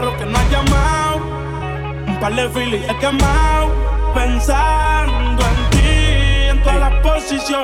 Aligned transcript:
raro 0.00 0.16
que 0.16 0.26
no 0.26 0.38
ha 0.38 0.48
llamado. 0.50 1.16
Un 2.06 2.20
par 2.20 2.34
de 2.34 2.48
filis 2.50 2.82
he 2.88 2.96
quemado. 2.98 3.68
Pensando 4.14 5.42
en 5.42 5.59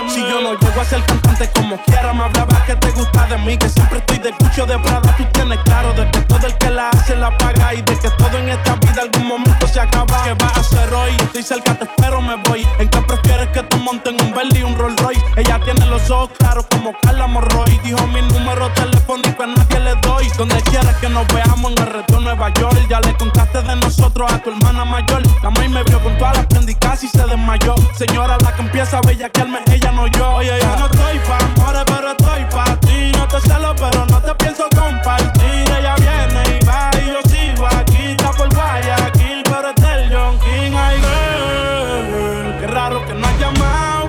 Si 0.09 0.21
yo 0.23 0.41
no 0.41 0.55
llego 0.59 0.81
a 0.81 0.85
ser 0.85 1.03
cantante 1.05 1.51
como 1.55 1.77
quiera, 1.83 2.13
me 2.13 2.25
hablaba 2.25 2.65
que 2.65 2.77
te 2.77 2.91
gusta 2.93 3.27
de 3.27 3.37
mí. 3.39 3.57
Que 3.59 3.69
siempre 3.69 3.99
estoy 3.99 4.19
de 4.19 4.33
cucho 4.33 4.65
de 4.65 4.79
Prada. 4.79 5.15
Tú 5.17 5.25
tienes 5.33 5.59
claro 5.65 5.93
de 5.93 6.11
que 6.11 6.21
todo 6.21 6.47
el 6.47 6.57
que 6.57 6.71
la 6.71 6.89
hace 6.91 7.17
la 7.17 7.37
paga. 7.37 7.75
Y 7.75 7.83
de 7.83 7.99
que 7.99 8.09
todo 8.11 8.39
en 8.39 8.49
esta 8.49 8.75
vida 8.77 9.03
algún 9.03 9.27
momento 9.27 9.67
se 9.67 9.81
acaba. 9.81 10.23
¿Qué 10.25 10.35
vas 10.35 10.57
a 10.57 10.61
hacer 10.61 10.95
hoy? 10.95 11.11
Estoy 11.21 11.43
cerca, 11.43 11.75
te 11.75 11.85
espero, 11.85 12.23
me 12.23 12.37
voy. 12.49 12.67
¿En 12.79 12.89
qué 12.89 13.01
prefieres 13.03 13.49
que 13.49 13.63
te 13.63 13.77
monten 13.77 14.17
un 14.21 14.33
Bentley 14.33 14.61
y 14.61 14.65
un 14.65 14.79
Rolls 14.79 14.97
Royce? 15.03 15.23
Ella 15.37 15.61
tiene 15.65 15.85
los 15.87 16.09
ojos 16.11 16.31
claros 16.39 16.67
como 16.71 16.93
Carla 17.03 17.27
Morroy. 17.27 17.79
Dijo 17.85 18.07
mi 18.07 18.23
número 18.23 18.71
telefónico 18.73 19.43
a 19.43 19.47
nadie 19.47 19.81
le 19.81 19.95
doy. 19.97 20.29
Donde 20.39 20.61
quieras 20.63 20.97
que 20.97 21.09
nos 21.09 21.27
veamos 21.29 21.73
en 21.73 21.79
el 21.83 21.87
reto 21.93 22.21
Nueva 22.21 22.51
York. 22.55 22.87
Ya 22.89 23.01
le 23.01 23.15
contaste 23.17 23.63
de 23.63 23.77
nosotros 23.77 24.33
a 24.33 24.39
tu 24.39 24.51
hermana 24.51 24.85
mayor. 24.85 25.23
La 25.43 25.51
maíz 25.51 25.71
me 25.71 25.83
vio 25.83 26.01
con 26.03 26.17
todas 26.17 26.37
las 26.37 26.47
prendicas 26.47 27.03
y 27.03 27.09
se 27.09 27.27
desmayó. 27.27 27.75
Señora, 27.97 28.39
la 28.41 28.55
que 28.55 28.63
empieza 28.63 28.99
a 28.99 29.01
bellaquearme, 29.17 29.61
ella 29.73 29.93
no 29.93 30.07
yo. 30.09 30.37
Oye, 30.37 30.59
yo 30.61 30.77
no 30.77 30.87
estoy 30.87 31.19
pa' 31.21 31.39
amores, 31.39 31.85
pero 31.87 32.11
estoy 32.11 32.45
pa' 32.55 32.81
ti. 32.81 33.13
No 33.17 33.27
te 33.29 33.41
celo, 33.41 33.75
pero 33.77 34.07
no 34.07 34.21
te 34.21 34.35
pienso 34.35 34.69
compartir. 34.75 35.65
Ella 35.79 35.95
viene 35.97 36.59
y 36.61 36.65
va 36.65 36.91
y 37.03 37.07
yo 37.07 37.21
sigo 37.29 37.67
aquí. 37.67 38.11
Está 38.11 38.31
por 38.33 38.53
Guayaquil, 38.55 39.43
pero 39.45 39.71
es 39.71 39.77
del 39.77 40.13
John 40.13 40.39
King. 40.41 40.73
Ay, 40.77 40.97
girl, 41.01 42.61
qué 42.61 42.67
raro 42.67 43.07
que 43.07 43.15
no 43.15 43.27
has 43.27 43.39
llamado. 43.41 44.07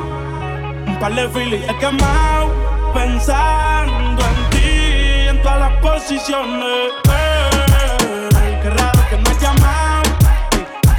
Un 0.88 1.00
par 1.00 1.16
de 1.16 1.30
filis 1.30 1.64
he 1.68 1.78
quemado. 1.78 2.52
Pensando 2.94 4.24
en 4.24 4.50
ti, 4.50 5.30
en 5.30 5.42
todas 5.42 5.60
las 5.60 5.74
posiciones. 5.82 6.92
Girl, 7.06 8.62
qué 8.62 8.70
raro 8.70 9.00
que 9.10 9.18
no 9.18 9.30
has 9.30 9.42
llamado. 9.42 10.04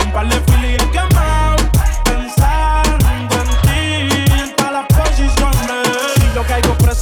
Un 0.05 0.13
par 0.13 0.29
de 0.29 0.58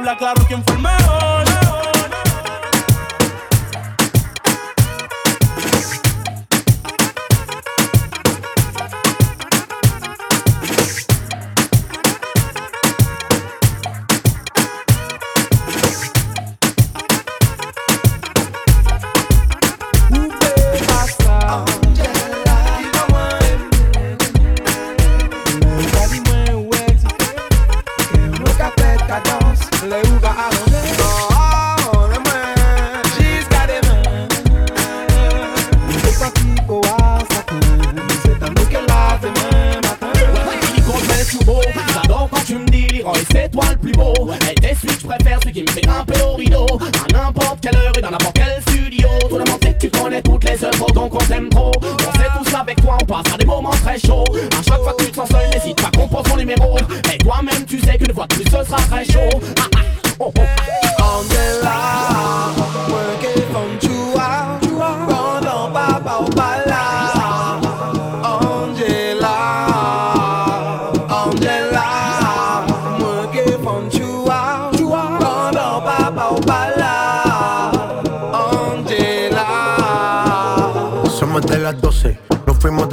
Habla 0.00 0.16
claro 0.16 0.42
quién 0.48 0.64
fue 0.64 0.76
el 0.76 0.80
mejor. 0.80 1.29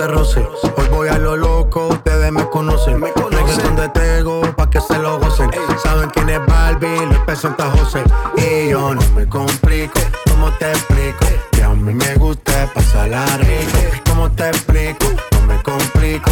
Roce. 0.06 0.48
Hoy 0.78 0.88
voy 0.90 1.08
a 1.08 1.18
lo 1.18 1.36
loco, 1.36 1.88
ustedes 1.88 2.32
me 2.32 2.48
conocen. 2.50 3.00
Me 3.00 3.12
conocen 3.14 3.76
de 3.76 3.90
Tego, 3.90 4.42
pa' 4.56 4.70
que 4.70 4.80
se 4.80 5.00
lo 5.00 5.18
gocen. 5.20 5.50
Saben 5.82 6.10
quién 6.12 6.30
es 6.30 6.46
Barbie, 6.46 7.06
les 7.08 7.20
presenta 7.20 7.72
José. 7.72 8.04
Y 8.38 8.70
yo 8.70 8.94
no 8.94 9.02
me 9.16 9.28
complico, 9.28 10.00
¿cómo 10.30 10.52
te 10.60 10.70
explico? 10.70 11.26
Que 11.52 11.64
a 11.64 11.70
mí 11.70 11.94
me 11.94 12.16
gusta 12.16 12.70
pasarla 12.74 13.26
rico. 13.38 14.02
¿Cómo 14.10 14.30
te 14.32 14.50
explico? 14.50 15.08
No 15.32 15.48
me 15.48 15.64
complico. 15.64 16.32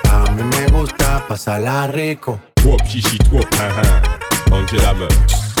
A 0.31 0.33
mí 0.33 0.43
me 0.43 0.65
gusta 0.71 1.21
pasarla 1.27 1.87
rico. 1.87 2.39
Trop 2.55 2.81
chichi, 2.87 3.17
trop 3.17 3.45
hein 3.59 3.69
hein. 3.83 4.01
Angela 4.49 4.93
meurt, 4.93 5.13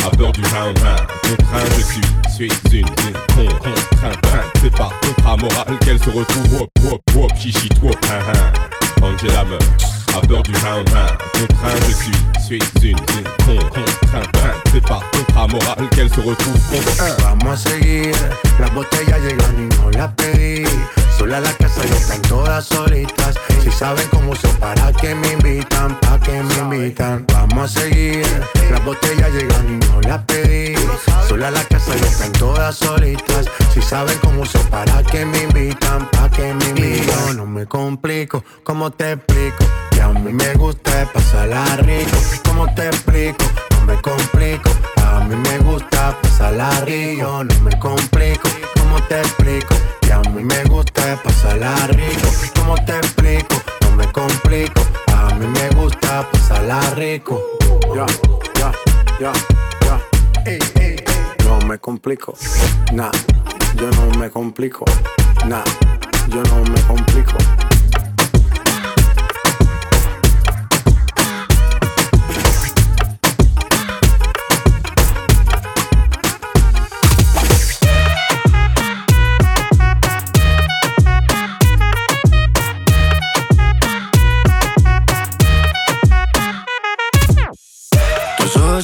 a 0.05 0.09
peur 0.15 0.31
du 0.31 0.41
hein 0.45 0.73
hein. 0.85 0.95
Contraint, 1.23 1.65
je 1.75 1.81
suis, 1.81 2.01
suis 2.33 2.79
une, 2.79 2.87
une 2.87 3.13
con, 3.35 3.53
contraint, 3.57 4.21
train. 4.21 4.43
C'est 4.61 4.71
par 4.71 4.93
contrat 5.01 5.35
moral 5.35 5.77
qu'elle 5.81 5.99
se 5.99 6.09
retrouve. 6.09 6.53
Wop, 6.53 6.69
wop, 6.83 7.01
wop, 7.15 7.31
chichi, 7.37 7.67
trop 7.67 7.89
hein 7.89 8.19
hein. 8.33 8.53
Angela 9.01 9.43
meurt, 9.43 9.63
a 10.15 10.25
peur 10.25 10.41
du 10.41 10.53
round 10.53 10.87
round. 10.89 11.17
Contraint, 11.33 11.77
je 11.87 11.93
suis, 11.93 12.59
suis 12.61 12.91
une, 12.91 12.97
une 12.97 13.23
con, 13.45 13.59
contrainte, 13.73 14.63
C'est 14.71 14.87
pas 14.87 15.01
contrat 15.11 15.47
moral 15.47 15.89
qu'elle 15.89 16.09
se 16.09 16.21
retrouve 16.21 16.57
un. 16.73 17.23
Vamos 17.23 17.65
a 17.65 17.69
seguir, 17.69 18.15
las 18.57 18.73
botellas 18.73 19.19
llegan 19.19 19.69
y 19.69 19.75
no 19.75 19.91
las 19.91 20.13
pedí. 20.13 20.63
Sola 21.21 21.39
la 21.39 21.53
casa 21.53 21.81
y 21.87 21.91
están 21.91 22.19
todas 22.23 22.65
solitas. 22.65 23.35
Si 23.61 23.69
saben 23.69 24.07
cómo 24.09 24.35
son, 24.35 24.55
para 24.55 24.91
que 24.91 25.13
me 25.13 25.33
invitan, 25.33 25.95
pa' 25.99 26.19
que 26.19 26.31
me 26.41 26.55
invitan. 26.55 27.27
Vamos 27.31 27.77
a 27.77 27.81
seguir, 27.81 28.25
las 28.71 28.83
botellas 28.83 29.31
llegan 29.31 29.67
y 29.69 29.85
no 29.85 30.01
las 30.01 30.23
pedí. 30.23 30.73
Sola 31.27 31.51
la 31.51 31.63
casa 31.65 31.95
y 31.95 32.01
están 32.01 32.31
todas 32.31 32.75
solitas. 32.75 33.45
Si 33.71 33.83
saben 33.83 34.17
cómo 34.17 34.47
son, 34.47 34.65
para 34.71 35.03
que 35.03 35.23
me 35.23 35.43
invitan, 35.43 36.09
pa' 36.09 36.27
que 36.31 36.55
me 36.55 36.65
invitan. 36.69 37.37
no 37.37 37.45
me 37.45 37.67
complico, 37.67 38.43
¿cómo 38.63 38.89
te 38.89 39.11
explico? 39.11 39.63
Que 39.91 40.01
a 40.01 40.07
mí 40.07 40.33
me 40.33 40.55
gusta 40.55 41.07
pasarla 41.13 41.63
rico. 41.83 42.17
¿Cómo 42.45 42.65
te 42.73 42.87
explico? 42.87 43.45
Me 43.85 44.01
complico. 44.01 44.69
A 45.05 45.19
mí 45.21 45.35
me 45.35 45.57
gusta 45.59 46.17
pasarla 46.21 46.69
rico. 46.85 47.43
No 47.43 47.59
me 47.61 47.79
complico, 47.79 48.49
¿cómo 48.79 49.01
te 49.07 49.19
explico? 49.19 49.75
a 50.11 50.19
mí 50.29 50.43
me 50.43 50.63
gusta 50.65 51.21
pasarla 51.23 51.75
rico. 51.87 52.27
¿Cómo 52.55 52.75
te 52.85 52.97
explico? 52.97 53.55
No 53.81 53.91
me 53.95 54.11
complico. 54.11 54.81
A 55.13 55.33
mí 55.35 55.47
me 55.47 55.69
gusta 55.69 56.27
pasarla 56.31 56.79
rico. 56.95 57.41
Ya, 57.95 58.05
ya, 58.59 58.71
ya, 59.19 59.31
ya. 59.85 59.99
No 61.45 61.59
me 61.65 61.79
complico. 61.79 62.35
Nah, 62.93 63.11
yo 63.75 63.89
no 63.91 64.19
me 64.19 64.29
complico. 64.29 64.85
Nah, 65.47 65.63
yo 66.27 66.43
no 66.43 66.63
me 66.71 66.81
complico. 66.81 67.37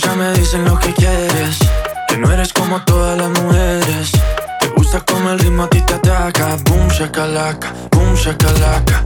Ya 0.02 0.14
me 0.16 0.34
dicen 0.34 0.66
lo 0.66 0.78
que 0.78 0.94
quieres. 0.94 1.60
Que 2.08 2.18
no 2.18 2.32
eres 2.32 2.54
como 2.54 2.82
todas 2.84 3.18
las 3.18 3.30
mujeres. 3.42 4.12
Te 4.60 4.68
gusta 4.70 5.02
como 5.02 5.32
el 5.32 5.40
ritmo 5.40 5.64
a 5.64 5.70
ti 5.70 5.82
te 5.82 5.94
ataca. 5.94 6.58
Boom 6.66 6.88
shakalaka, 6.90 7.74
boom 7.92 8.14
shakalaka. 8.16 9.04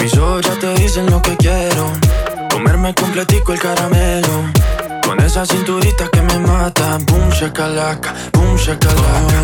Mis 0.00 0.16
ojos 0.16 0.42
ya 0.42 0.54
te 0.58 0.74
dicen 0.74 1.10
lo 1.10 1.20
que 1.22 1.36
quiero. 1.36 1.92
Comerme 2.50 2.94
completico 2.94 3.52
el 3.52 3.58
caramelo. 3.60 4.44
Con 5.04 5.20
esa 5.20 5.46
cinturita 5.46 6.08
que 6.08 6.22
me 6.22 6.38
mata. 6.40 6.98
Boom 7.06 7.30
shakalaka, 7.30 8.14
boom 8.32 8.56
shakalaka. 8.56 9.42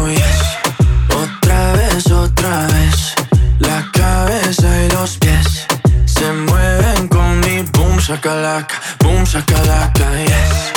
Oh, 1.10 1.22
Otra 1.22 1.72
vez, 1.72 2.10
otra 2.10 2.66
vez. 2.66 3.14
La 3.60 3.88
cabeza 3.92 4.82
y 4.84 4.90
los 4.90 5.16
pies 5.18 5.66
se 6.06 6.32
mueven 6.32 7.08
con 7.08 7.40
mi 7.40 7.62
boom 7.72 7.98
shakalaka, 7.98 8.74
boom 9.00 9.24
shakalaka, 9.24 10.10
yes. 10.26 10.73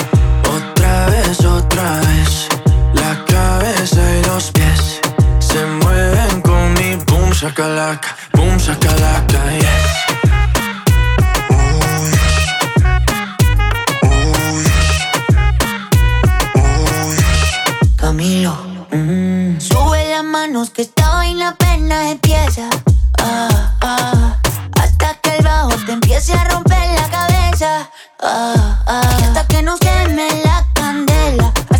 Otra 0.77 1.07
vez, 1.07 1.44
otra 1.44 2.00
vez, 2.01 2.47
la 2.94 3.25
cabeza 3.25 4.00
y 4.15 4.24
los 4.25 4.51
pies 4.51 5.01
se 5.39 5.65
mueven 5.65 6.41
con 6.41 6.74
mi 6.74 6.95
boom 7.07 7.31
shakalaka, 7.31 8.15
boom 8.33 8.57
shakalaka, 8.57 9.39
yes. 9.57 9.95
Camilo, 17.95 18.56
mm. 18.91 19.59
sube 19.59 20.12
las 20.12 20.24
manos 20.24 20.69
que 20.69 20.83
esta 20.83 21.09
vaina 21.09 21.50
apenas 21.50 22.12
empieza. 22.12 22.69
Ah, 23.18 23.74
ah 23.81 24.38
te 25.88 25.94
empiece 25.94 26.33
a 26.33 26.44
romper 26.44 26.77
la 26.95 27.09
cabeza. 27.09 27.89
Ah, 28.21 28.83
ah. 28.85 29.01
hasta 29.24 29.47
que 29.47 29.62
nos 29.63 29.79
queme 29.79 30.27
la 30.44 30.66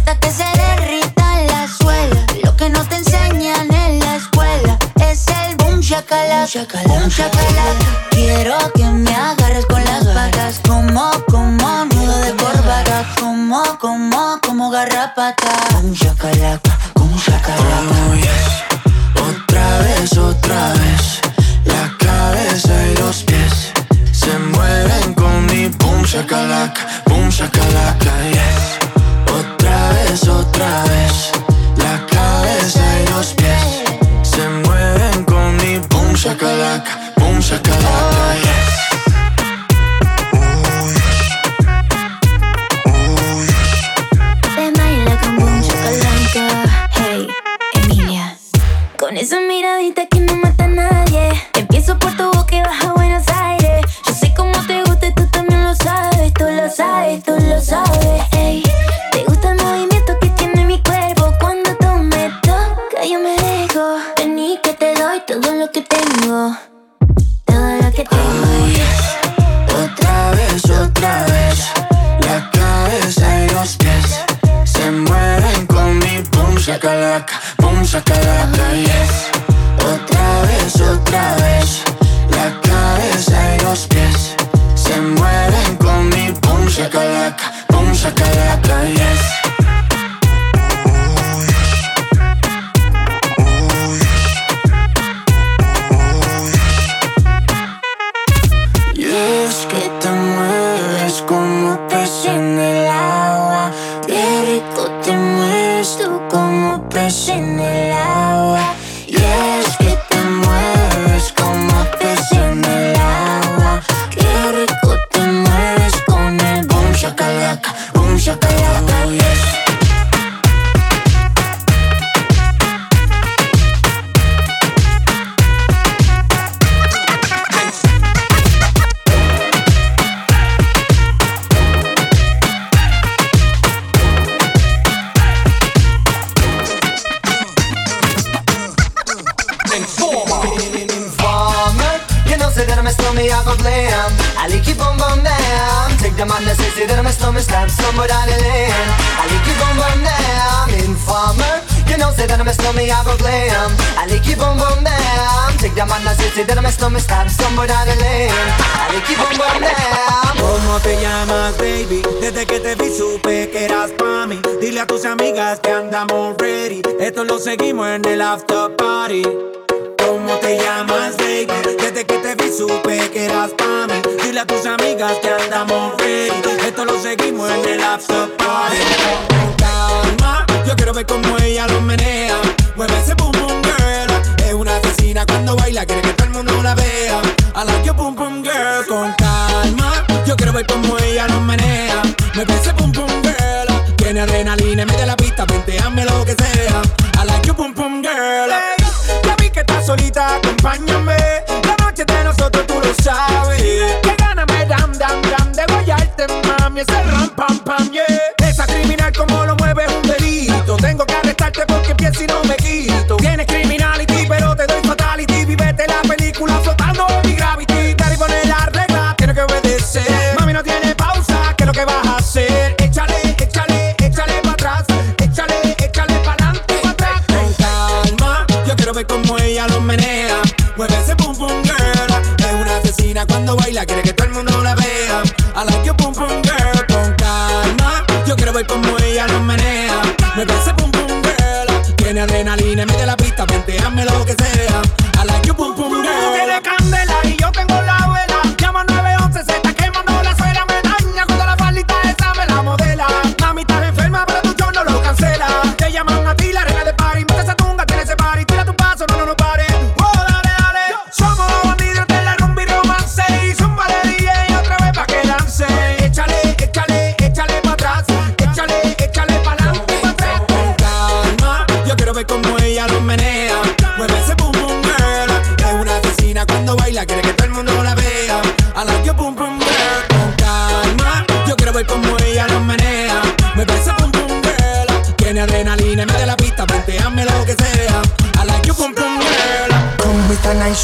hasta 0.07 0.19
que 0.19 0.31
se 0.31 0.44
derrita 0.44 1.42
la 1.48 1.68
suela. 1.68 2.25
Lo 2.44 2.56
que 2.56 2.69
no 2.69 2.83
te 2.88 2.95
enseñan 2.95 3.74
en 3.74 4.00
la 4.00 4.15
escuela 4.15 4.80
es 5.01 5.25
el 5.27 5.56
boom 5.57 5.81
shakalaka, 5.81 6.81
boom 6.86 7.09
shakalaka. 7.09 8.09
Quiero 8.12 8.57
que 8.74 8.86
me 8.86 9.13
agarres 9.13 9.65
con 9.65 9.83
las 9.83 10.06
patas, 10.06 10.62
como, 10.65 11.12
como 11.30 11.86
nudo 11.86 12.18
de 12.19 12.31
corbata, 12.36 13.06
como, 13.19 13.63
como, 13.80 14.39
como 14.45 14.69
garrapata. 14.69 15.36
Shakalaka, 15.36 15.80
boom 15.81 15.94
shakalaka. 15.94 16.96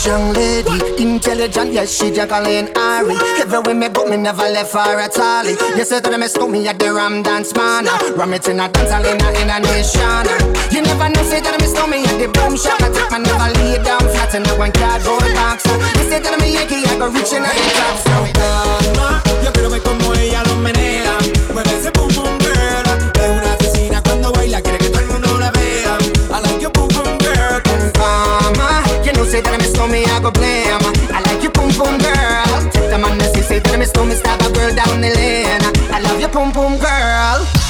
Young 0.06 0.34
lady, 0.34 1.02
intelligent, 1.02 1.72
yes, 1.72 1.96
she 1.96 2.12
juggling 2.12 2.68
Ari. 2.76 3.16
Everywhere 3.40 3.74
me 3.74 3.88
go, 3.88 4.06
me 4.06 4.18
never 4.18 4.44
left 4.44 4.74
her 4.74 5.00
at 5.00 5.18
all. 5.18 5.46
You 5.46 5.86
said 5.86 6.04
that 6.04 6.20
me, 6.20 6.28
stole 6.28 6.50
me 6.50 6.68
at 6.68 6.78
the 6.78 6.92
Ram 6.92 7.24
Dance 7.24 7.56
Man. 7.56 7.86
Ram 8.18 8.34
it 8.34 8.46
in 8.50 8.60
a 8.60 8.68
dance, 8.68 8.92
all 8.92 9.06
in 9.06 9.16
a, 9.16 9.30
in 9.40 9.50
a 9.50 9.60
nation. 9.64 10.28
You 10.76 10.82
never 10.84 11.08
know, 11.08 11.24
say 11.24 11.40
that 11.40 11.56
I 11.56 11.58
miss 11.64 11.72
me 11.88 12.04
at 12.04 12.20
the 12.20 12.28
boom 12.36 12.58
shop. 12.58 12.82
I 12.82 12.92
take 12.92 13.12
my 13.12 13.20
never 13.20 13.48
lay 13.60 13.82
down 13.82 14.02
flat 14.12 14.36
in 14.36 14.44
the 14.44 14.54
one 14.56 14.74
cardboard 14.74 15.24
box. 15.36 15.64
You 15.66 16.10
say 16.12 16.20
that 16.20 16.36
me 16.38 16.52
Yankee, 16.52 16.84
I 16.84 17.00
go 17.00 17.08
reaching 17.08 17.40
out 17.40 17.56
the 17.56 17.72
top. 17.72 19.24
So, 19.24 19.33
so 29.84 29.92
me 29.92 30.06
I 30.06 30.20
go 30.20 30.32
blame. 30.32 30.80
I 31.12 31.22
like 31.28 31.44
your 31.44 31.52
pum 31.52 31.70
pum 31.72 31.98
girl. 31.98 32.72
Tell 32.72 32.90
the 32.90 32.98
man 32.98 33.18
that 33.18 33.34
say, 33.34 33.42
say, 33.42 33.60
tell 33.60 33.78
me, 33.78 33.86
slow 33.86 34.06
me, 34.06 34.16
stab 34.16 34.42
a 34.42 34.52
girl 34.54 34.74
down 34.74 35.02
the 35.02 35.10
lane. 35.10 35.62
I 35.92 36.00
love 36.02 36.20
your 36.20 36.30
pum 36.30 36.52
pum 36.52 36.78
girl. 36.78 37.63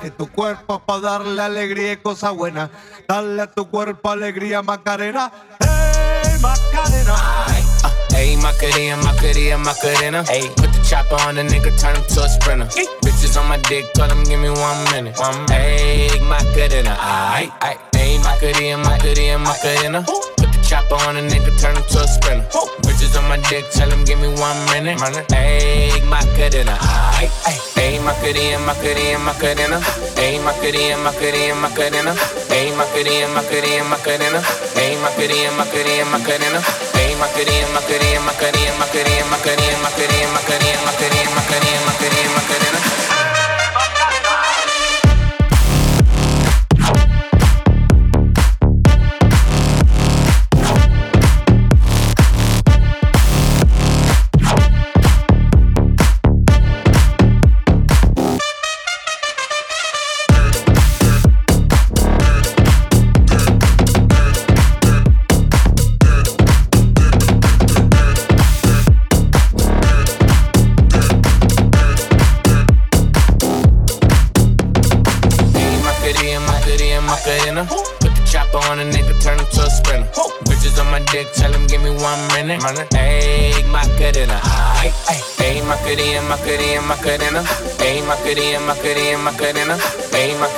Que 0.00 0.10
tu 0.10 0.30
cuerpo 0.30 0.80
para 0.80 1.00
darle 1.00 1.42
alegría 1.42 1.92
y 1.92 1.96
cosa 1.96 2.30
buena. 2.30 2.70
Dale 3.08 3.42
a 3.42 3.46
tu 3.46 3.68
cuerpo 3.68 4.10
alegría 4.10 4.62
Macarena, 4.62 5.32
hey 5.60 6.38
Macarena. 6.40 7.46
Hey, 8.16 8.34
Macarena, 8.36 8.96
Macarena, 8.96 9.58
Macarena. 9.58 10.24
Hey, 10.26 10.48
put 10.56 10.72
the 10.72 10.80
chopper 10.82 11.20
on 11.28 11.34
the 11.34 11.42
nigga, 11.42 11.68
turn 11.78 11.94
him 11.94 12.02
to 12.08 12.22
a 12.24 12.28
sprinter. 12.28 12.64
Bitches 13.04 13.38
on 13.38 13.46
my 13.46 13.58
dick, 13.68 13.84
tell 13.92 14.08
him 14.08 14.24
give 14.24 14.40
me 14.40 14.48
one 14.48 14.84
minute. 14.90 15.18
One. 15.18 15.46
Hey, 15.48 16.08
Macarena, 16.22 16.96
aight. 16.96 17.52
Hey, 17.94 18.16
Macarena, 18.18 18.78
Macarena, 18.78 19.38
Macarena. 19.38 20.02
Put 20.02 20.48
the 20.50 20.64
chopper 20.66 20.94
on 21.06 21.18
a 21.18 21.20
nigga, 21.20 21.60
turn 21.60 21.76
him 21.76 21.84
to 21.90 22.00
a 22.00 22.08
sprinter. 22.08 22.48
On 23.16 23.28
my 23.28 23.36
dick, 23.48 23.64
tell 23.70 23.90
him 23.90 24.04
give 24.04 24.20
me 24.20 24.28
one 24.28 24.58
minute. 24.72 25.00
Hey, 25.32 26.00
Macarena. 26.04 26.76
Hey, 27.74 27.98
Macarena, 27.98 28.58
Macarena, 28.60 29.18
Macarena. 29.18 29.80
Hey, 30.16 30.38
Macarena, 30.38 30.96
Macarena, 30.98 31.54
Macarena. 31.54 32.12
Hey, 32.48 32.70
Macarena, 32.76 33.28
Macarena, 33.34 33.84
Macarena. 33.84 34.40
Hey, 34.76 34.96
Macarena, 35.00 35.50
Macarena, 35.56 36.04
Macarena. 36.10 36.60
Hey, 36.94 37.14
Macarena, 37.16 37.68
Macarena. 37.72 38.20
Macarena, 38.26 38.76
Macarena, 38.80 39.26
Macarena, 39.30 39.78
Macarena, 39.80 39.80
Macarena, 39.82 40.82
Macarena, 40.84 41.30
Macarena, 41.34 41.80
Macarena, 41.86 42.30
Macarena. 42.34 42.55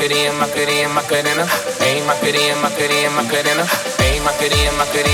Macarena, 0.09 0.33
Macarena, 0.39 0.89
Macarena. 0.89 1.45
Macarena, 2.07 2.57
Macarena, 2.57 3.11
Macarena. 3.11 3.65
Macarena, 3.65 4.25
Macarena, 4.25 4.73
Macarena, 4.73 5.08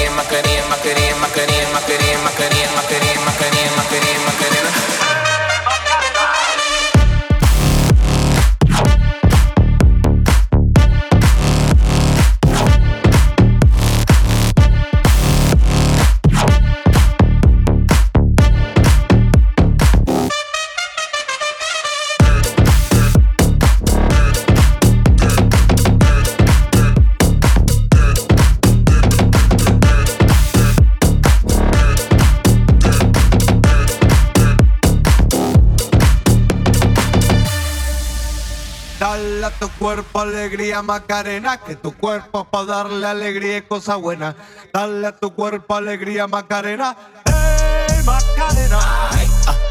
Dale 39.14 39.46
a 39.46 39.50
tu 39.50 39.68
cuerpo 39.78 40.18
alegría 40.22 40.82
Macarena, 40.82 41.58
que 41.58 41.76
tu 41.76 41.96
cuerpo 41.96 42.46
para 42.46 42.64
darle 42.64 43.06
alegría 43.06 43.58
y 43.58 43.62
cosa 43.62 43.94
buena. 43.94 44.34
Dale 44.72 45.06
a 45.06 45.12
tu 45.12 45.32
cuerpo 45.32 45.76
alegría 45.76 46.26
Macarena, 46.26 46.96
hey 47.24 48.02
Macarena. 48.04 48.80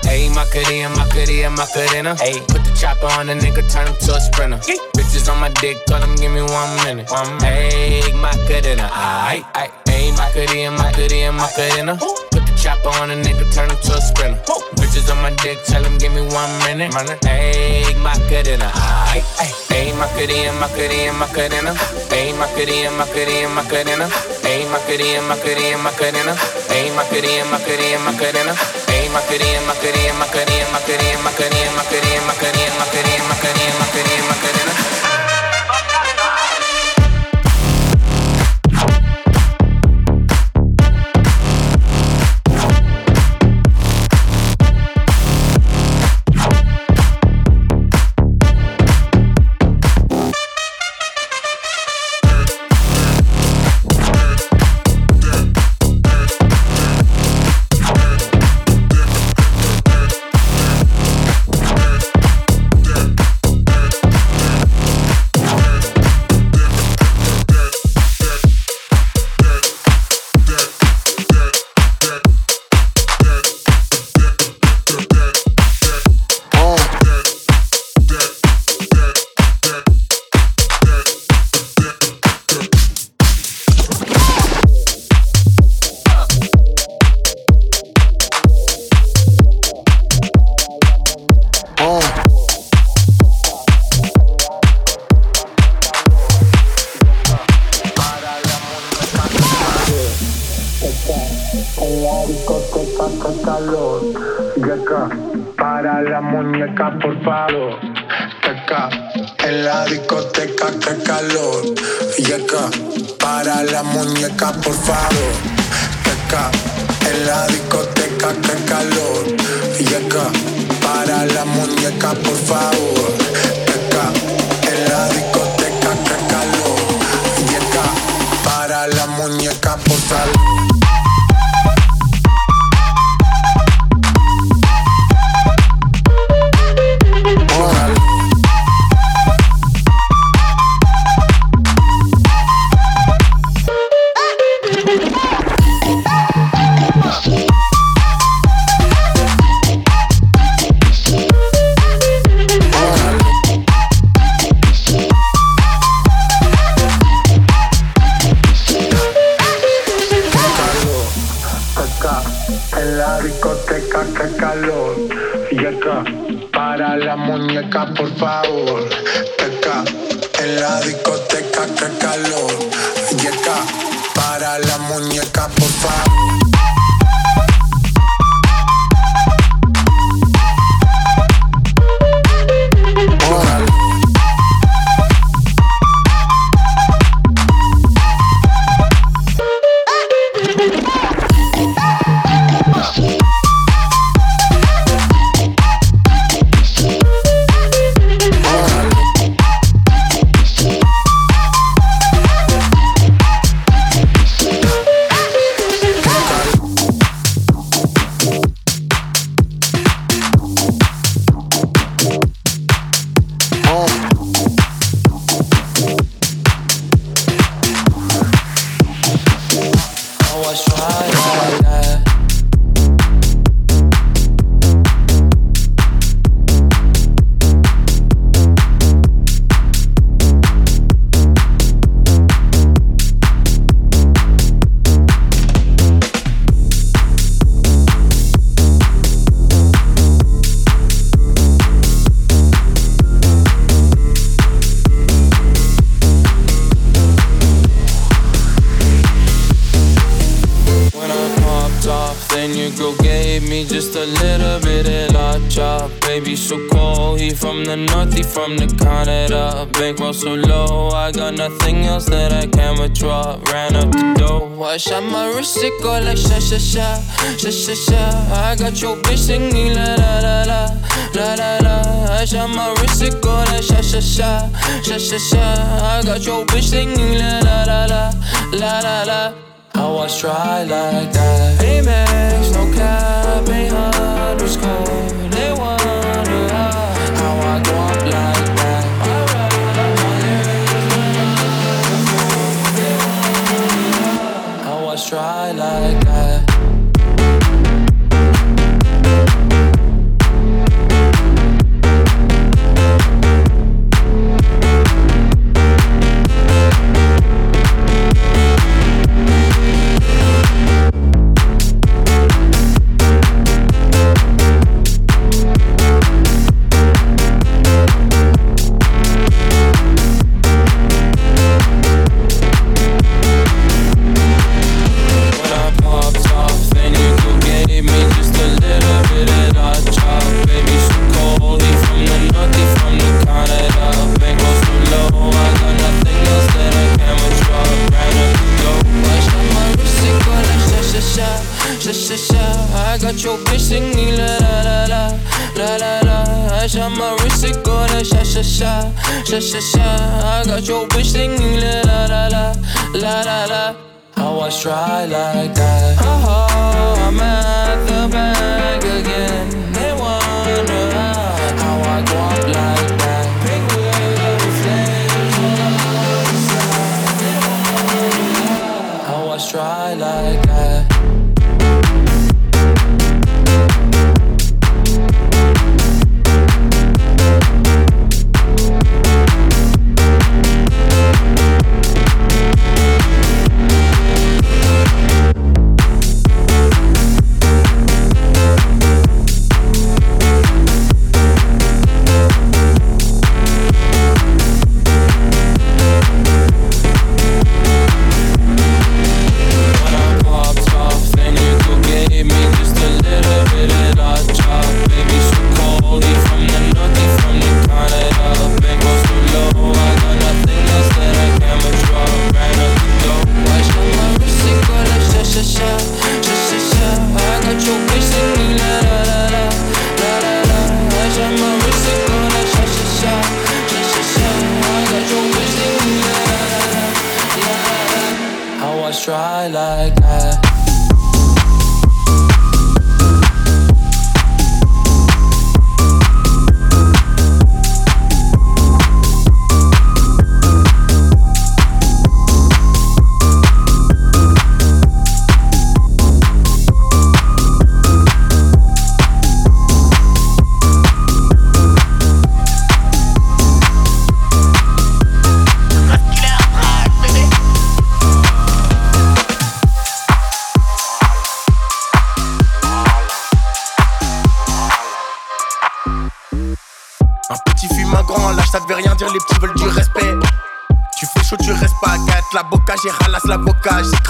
Hey, 0.05 0.29
Macarena, 0.29 0.89
Macarena, 0.89 1.49
Macarena. 1.49 2.15
Hey, 2.21 2.41
put 2.47 2.63
the 2.63 2.71
chopper 2.73 3.07
on 3.19 3.27
the 3.27 3.33
nigga, 3.33 3.67
turn 3.69 3.87
him 3.87 3.95
to 4.05 4.15
a 4.15 4.21
sprinter. 4.21 4.59
Bitches 4.95 5.29
on 5.29 5.39
my 5.41 5.49
dick, 5.59 5.77
tell 5.87 6.01
him 6.01 6.15
give 6.15 6.31
me 6.31 6.41
one 6.41 6.75
minute. 6.85 7.11
One 7.11 7.35
minute. 7.41 7.73
Hey, 7.73 8.13
Macarena, 8.13 8.87
aight, 8.93 9.43
aight. 9.55 9.71
Hey, 9.89 10.11
Macarena, 10.11 10.71
Macarena, 10.71 11.31
Macarena. 11.33 11.99
Chopper 12.63 12.95
on 13.03 13.11
a 13.11 13.15
nigga, 13.15 13.43
turn 13.53 13.69
him 13.69 13.75
to 13.75 13.91
a 13.91 13.99
sprinter. 13.99 14.39
Bitches 14.79 15.11
on 15.11 15.21
my 15.21 15.31
dick, 15.43 15.59
tell 15.65 15.83
him 15.83 15.97
give 15.97 16.13
me 16.13 16.21
one 16.31 16.47
minute. 16.63 16.95
Hey, 17.25 17.83
Macarena. 17.99 18.71
Hey, 19.67 19.91
Macarena, 19.91 20.53
Macarena, 20.63 21.11
Macarena. 21.11 21.75
Hey, 22.07 22.31
Macarena, 22.31 22.89
Macarena, 22.95 23.49
Macarena. 23.49 24.07
Hey, 24.47 24.63
Macarena, 24.71 25.21
Macarena, 25.27 25.77
Macarena. 25.83 26.35
Hey, 26.71 26.87
Macarena, 26.95 27.43
Macarena, 27.51 27.99
Macarena. 27.99 28.55
Hey, 28.87 29.09
Macarena, 29.11 29.59
Macarena, 29.67 30.13
Macarena, 30.23 30.71
Macarena, 30.71 31.19
Macarena, 31.19 31.59
Macarena, 31.67 32.23
Macarena, 32.23 32.71
Macarena, 32.79 33.27
Macarena, 33.27 33.73
Macarena, 33.75 34.23
Macarena. 34.31 35.22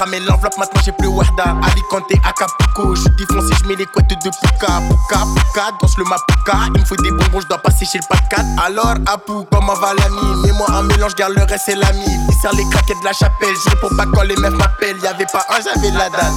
Cramé 0.03 0.19
l'enveloppe, 0.21 0.57
maintenant 0.57 0.81
j'ai 0.83 0.91
plus 0.91 1.07
Wahda. 1.07 1.55
Alicante, 1.63 2.11
Acapulco. 2.25 2.95
Je 2.95 3.07
défoncé, 3.09 3.53
je 3.61 3.67
mets 3.67 3.75
les 3.75 3.85
couettes 3.85 4.09
de 4.09 4.29
Puka. 4.29 4.81
Puka, 4.89 5.23
Puka, 5.35 5.71
danse 5.79 5.97
le 5.97 6.03
Mapuka. 6.05 6.57
Il 6.75 6.81
me 6.81 6.85
faut 6.85 6.95
des 6.97 7.11
bonbons, 7.11 7.41
je 7.41 7.47
dois 7.47 7.57
passer 7.59 7.85
chez 7.85 7.99
le 7.99 8.07
pas 8.09 8.21
4. 8.29 8.43
Alors, 8.65 8.95
Apu, 9.07 9.33
comment 9.51 9.73
va 9.75 9.93
l'ami? 9.93 10.41
Mets-moi 10.43 10.67
un 10.71 10.83
mélange, 10.83 11.15
garde 11.15 11.33
le 11.33 11.43
reste, 11.43 11.65
c'est 11.65 11.75
l'ami. 11.75 12.05
Il 12.05 12.35
sert 12.41 12.53
les 12.53 12.67
craquettes 12.69 12.99
de 12.99 13.05
la 13.05 13.13
chapelle. 13.13 13.55
Je 13.55 13.75
pour 13.77 13.95
pas 13.95 14.05
quand 14.13 14.23
les 14.23 14.35
meufs 14.35 14.53
m'appellent. 14.53 14.99
Y'avait 15.01 15.25
pas 15.25 15.45
un, 15.49 15.61
j'avais 15.61 15.91
la 15.91 16.09
dalle. 16.09 16.33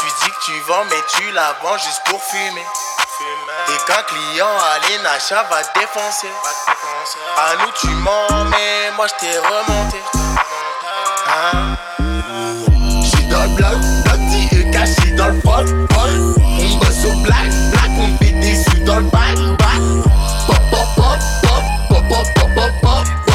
Tu 0.00 0.06
dis 0.24 0.30
que 0.30 0.44
tu 0.46 0.52
vends, 0.66 0.84
mais 0.88 1.02
tu 1.14 1.32
la 1.32 1.56
vends 1.62 1.76
juste 1.76 2.02
pour 2.06 2.22
fumer. 2.22 2.64
Et 3.68 3.86
qu'un 3.86 4.02
client 4.02 4.46
à 4.46 5.02
Nacha 5.02 5.42
va 5.50 5.60
défoncer. 5.74 6.30
À 7.36 7.56
nous 7.56 7.72
tu 7.80 7.88
mens, 7.88 8.44
mais 8.50 8.92
moi 8.96 9.06
je 9.08 9.14
t'ai 9.18 9.38
remonté. 9.38 10.00
Hein? 11.26 12.07
Bloc, 13.58 13.78
bloc 14.04 14.20
et 14.52 14.70
caché 14.70 15.10
dans 15.16 15.28
le 15.28 15.40
pot, 15.40 15.50
On 15.50 16.78
bosse 16.78 17.04
au 17.06 17.20
black, 17.22 17.50
black, 17.72 17.90
on 17.98 18.16
fait 18.24 18.30
des 18.30 18.54
sous 18.54 18.84
dans 18.84 19.00
le 19.00 19.10
bac, 19.10 19.36
bac. 19.58 19.80
Pop, 20.46 20.56
pop, 20.70 20.88
pop, 20.96 21.18
pop, 21.42 22.04
pop, 22.08 22.08
pop, 22.08 22.26
pop, 22.44 22.72
pop, 22.82 23.02
pop, 23.10 23.26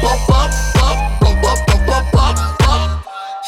pop, 0.00 0.18
pop, 0.26 2.04
pop, 2.12 2.30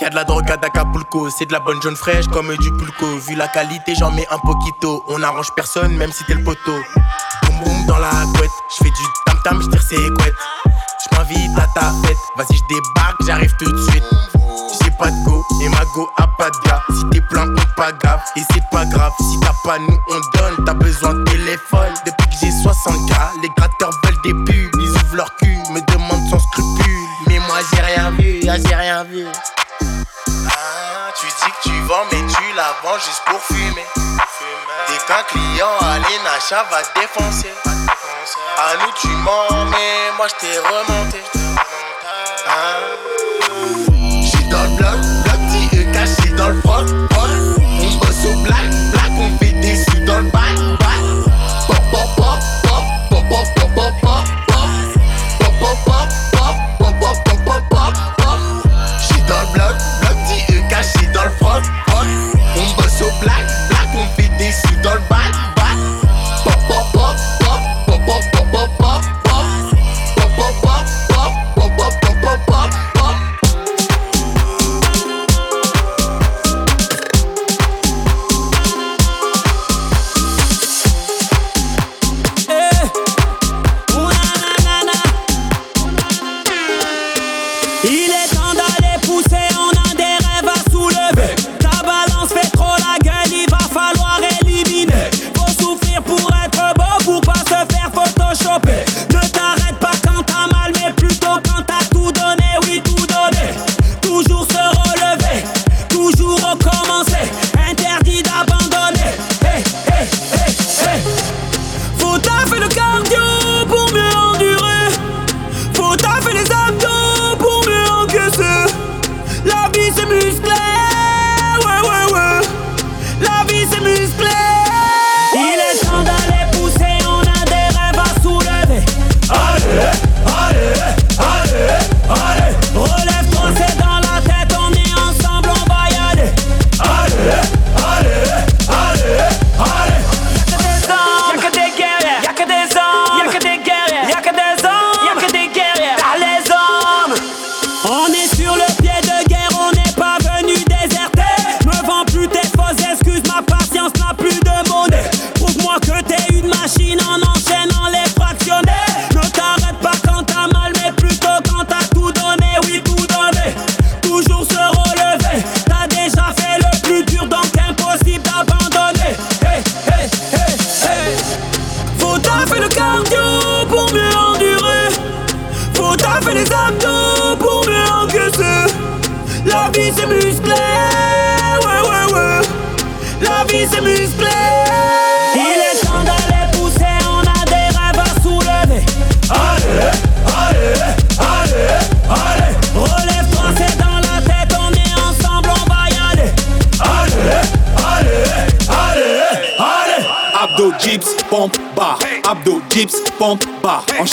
Y'a 0.02 0.10
de 0.10 0.14
la 0.14 0.24
drogue 0.24 0.50
à 0.50 0.54
Acapulco, 0.54 1.30
c'est 1.30 1.46
de 1.46 1.52
la 1.52 1.60
bonne 1.60 1.80
jaune 1.80 1.96
fraîche 1.96 2.26
comme 2.26 2.54
du 2.56 2.72
pulco. 2.72 3.06
Vu 3.26 3.34
la 3.34 3.48
qualité, 3.48 3.94
j'en 3.94 4.10
mets 4.10 4.26
un 4.30 4.38
poquito. 4.38 5.04
On 5.08 5.22
arrange 5.22 5.48
personne, 5.54 5.96
même 5.96 6.12
si 6.12 6.24
t'es 6.24 6.34
le 6.34 6.44
poteau. 6.44 6.76
Boum 7.44 7.58
boum 7.64 7.86
dans 7.86 7.98
la 7.98 8.10
couette, 8.36 8.50
j'fais 8.76 8.90
du 8.90 9.02
tam 9.24 9.38
tam, 9.44 9.62
j'tire 9.62 9.82
ses 9.82 9.96
couettes. 9.96 10.34
À 11.18 11.66
ta 11.74 11.92
fête, 12.04 12.16
vas-y 12.36 12.56
j'débarque, 12.56 13.16
j'arrive 13.26 13.54
tout 13.58 13.70
de 13.70 13.90
suite. 13.90 14.04
J'ai 14.82 14.90
pas 14.92 15.10
de 15.10 15.24
go 15.24 15.44
et 15.62 15.68
ma 15.68 15.84
go 15.94 16.08
a 16.16 16.26
pas 16.38 16.50
de 16.50 16.68
gars. 16.68 16.82
Si 16.90 17.04
t'es 17.10 17.20
plein, 17.20 17.46
on 17.48 17.80
pas 17.80 17.92
grave 17.92 18.20
et 18.36 18.42
c'est 18.52 18.62
pas 18.70 18.84
grave. 18.86 19.12
Si 19.18 19.38
t'as 19.40 19.52
pas, 19.64 19.78
nous 19.78 19.98
on 20.08 20.38
donne. 20.38 20.64
T'as 20.64 20.74
besoin 20.74 21.14
de 21.14 21.24
téléphone. 21.24 21.92
Depuis 22.06 22.28
que 22.28 22.36
j'ai 22.40 22.50
60K, 22.50 23.40
les 23.42 23.48
gratteurs 23.56 23.90
veulent 24.04 24.22
des 24.24 24.52
pubs. 24.52 24.80
Ils 24.80 24.90
ouvrent 24.90 25.16
leur 25.16 25.36
cul, 25.36 25.58
me 25.70 25.80
demandent 25.92 26.28
sans 26.30 26.38
scrupule. 26.38 27.08
Mais 27.28 27.38
moi 27.40 27.58
j'ai 27.72 27.80
rien 27.80 28.10
vu, 28.10 28.40
ah, 28.48 28.56
j'ai 28.56 28.74
rien 28.74 29.04
vu. 29.04 29.26
Tu 31.20 31.26
dis 31.26 31.52
que 31.52 31.68
tu 31.68 31.80
vends, 31.86 32.04
mais 32.10 32.18
tu 32.26 32.56
la 32.56 32.74
vends 32.82 32.98
juste 32.98 33.22
pour 33.26 33.40
fumer. 33.40 33.86
Client 35.62 35.78
à 35.80 35.98
l'Enacha 35.98 36.64
va 36.70 36.82
défoncer. 37.00 37.52
À 38.58 38.76
nous, 38.78 38.92
tu 39.00 39.06
mens, 39.08 39.64
mais 39.70 40.10
moi 40.16 40.26
je 40.26 40.34
t'ai 40.40 40.58
remonté. 40.58 41.22
Hein? 42.48 42.80
J'suis 44.24 44.44
dans 44.48 44.62
le 44.64 44.70
bloc, 44.76 44.98
bloc 45.24 45.92
caché 45.92 46.30
dans 46.36 46.48
le 46.48 46.60
froc. 46.62 46.88
On 47.80 47.94
bosse 47.98 48.24
au 48.26 48.42
black, 48.42 48.70
black, 48.90 49.12
on 49.20 49.38
fait 49.38 49.52
des 49.52 50.04
dans 50.04 50.18
le 50.18 50.30
bac, 50.30 50.56
Pop, 51.68 51.76
dans 61.12 61.24
le 61.24 61.30
front, 61.30 61.62
On 62.56 62.82
bosse 62.82 63.02
au 63.02 63.10
black, 63.20 63.46
black, 63.68 63.88
on 63.94 64.06
fait 64.16 64.30
des 64.38 64.52
dans 64.82 64.94
le 64.94 65.00
bac, 65.08 65.32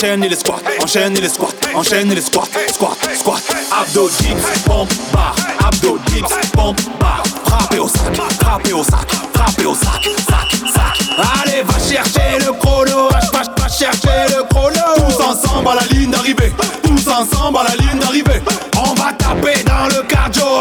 Enchaîne 0.01 0.21
les 0.21 0.35
squats, 0.37 0.61
enchaîne 0.81 1.13
les 1.15 1.27
squats, 1.27 1.49
enchaîne 1.75 2.13
les 2.13 2.21
squats, 2.21 2.47
squat, 2.71 2.97
squat. 3.17 3.43
Abdo, 3.81 4.07
dips, 4.07 4.63
pompe, 4.65 4.93
bar. 5.11 5.35
Abdo, 5.59 5.99
dips, 6.05 6.33
pompe, 6.53 6.79
bar. 7.01 7.21
Frappez 7.45 7.79
au 7.79 7.87
sac, 7.89 8.15
frappez 8.41 8.71
au 8.71 8.81
sac, 8.81 9.11
frappez 9.33 9.65
au 9.65 9.75
sac, 9.75 10.09
sac, 10.29 10.71
sac. 10.73 11.17
Allez, 11.43 11.63
va 11.63 11.73
chercher 11.79 12.39
le 12.39 12.53
chrono, 12.53 13.09
va, 13.09 13.41
va 13.57 13.67
chercher 13.67 14.37
le 14.37 14.43
chrono. 14.47 14.79
Tous 14.95 15.21
ensemble 15.21 15.67
à 15.67 15.75
la 15.75 15.85
ligne 15.87 16.11
d'arrivée, 16.11 16.53
tous 16.81 17.05
ensemble 17.09 17.57
à 17.57 17.63
la 17.63 17.75
ligne 17.75 17.99
d'arrivée. 17.99 18.41
On 18.77 18.93
va 18.93 19.11
taper 19.11 19.61
dans 19.65 19.87
le 19.93 20.01
cardio, 20.03 20.58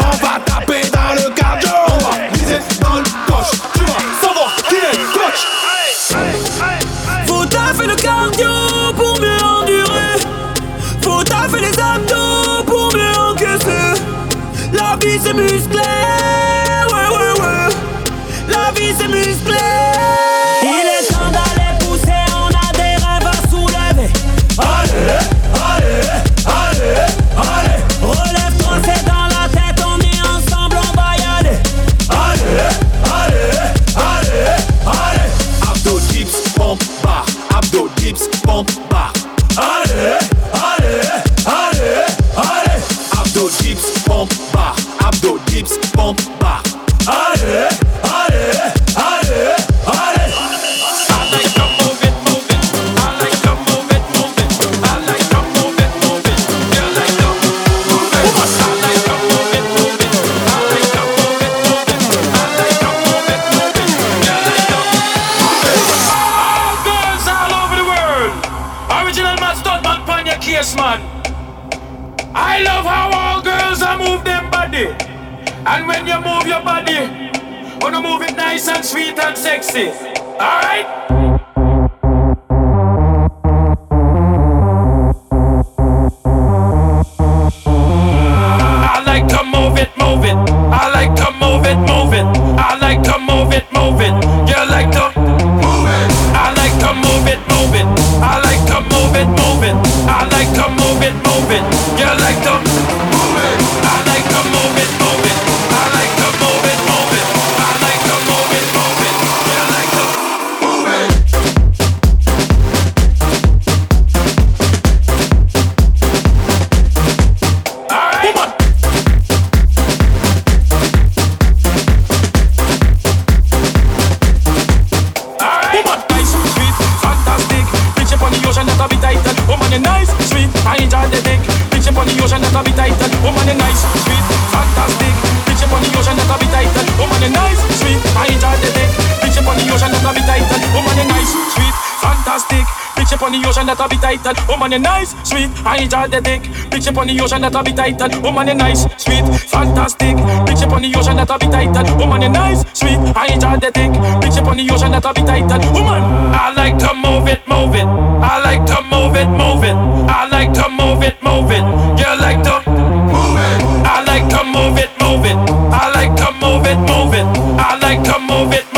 Be 143.89 143.97
bit 143.97 144.21
title. 144.21 144.33
Oh 144.49 144.57
man, 144.57 144.71
you 144.71 144.79
nice, 144.79 145.15
sweet. 145.27 145.49
I 145.65 145.81
enjoy 145.81 146.07
the 146.07 146.21
dick. 146.21 146.43
Picture 146.69 146.97
on 146.97 147.07
the 147.07 147.19
ocean 147.21 147.41
that'll 147.41 147.63
be 147.63 147.73
title. 147.73 148.09
Oh 148.25 148.31
man, 148.31 148.47
you 148.47 148.53
nice, 148.53 148.83
sweet, 149.01 149.25
fantastic. 149.49 150.15
Picture 150.45 150.69
on 150.69 150.81
the 150.81 150.93
ocean 150.95 151.17
that'll 151.17 151.39
be 151.39 151.47
title. 151.47 152.01
Oh 152.01 152.07
man, 152.07 152.21
you 152.21 152.29
nice, 152.29 152.61
sweet. 152.77 152.99
I 153.17 153.33
enjoy 153.33 153.57
the 153.57 153.71
dick. 153.71 153.91
Picture 154.21 154.45
on 154.45 154.57
the 154.57 154.69
ocean 154.71 154.91
that 154.91 155.05
a 155.05 155.13
bit 155.13 155.25
title. 155.25 155.61
Oh 155.73 155.83
man, 155.83 156.03
I 156.33 156.53
like 156.53 156.77
to 156.79 156.93
move 156.93 157.27
it, 157.27 157.41
move 157.47 157.75
it. 157.75 157.85
I 157.85 158.37
like 158.45 158.65
to 158.69 158.81
move 158.85 159.15
it, 159.15 159.27
move 159.27 159.63
it. 159.63 159.75
I 160.05 160.27
like 160.29 160.53
to 160.53 160.69
move 160.69 161.01
it, 161.03 161.17
move 161.23 161.49
it. 161.49 161.65
You 161.97 162.13
like 162.21 162.43
to 162.45 162.61
move 162.69 163.37
it. 163.41 163.59
I 163.89 164.03
like 164.05 164.29
to 164.29 164.43
move 164.45 164.77
it, 164.77 164.89
move 165.01 165.25
it. 165.25 165.37
I 165.73 165.89
like 165.97 166.13
to 166.21 166.29
move 166.37 166.65
it, 166.65 166.77
move 166.77 167.13
it. 167.17 167.25
I 167.57 167.77
like 167.81 168.03
to 168.05 168.19
move 168.19 168.53
it. 168.53 168.68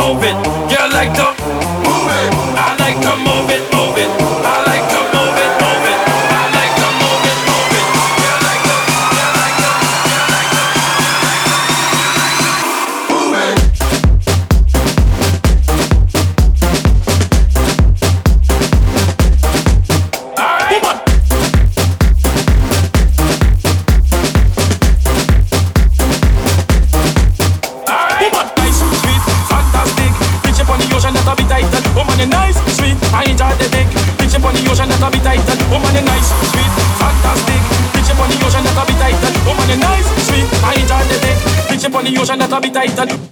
Tutta 42.52 42.60
vita 42.68 42.84
italiana 42.84 43.31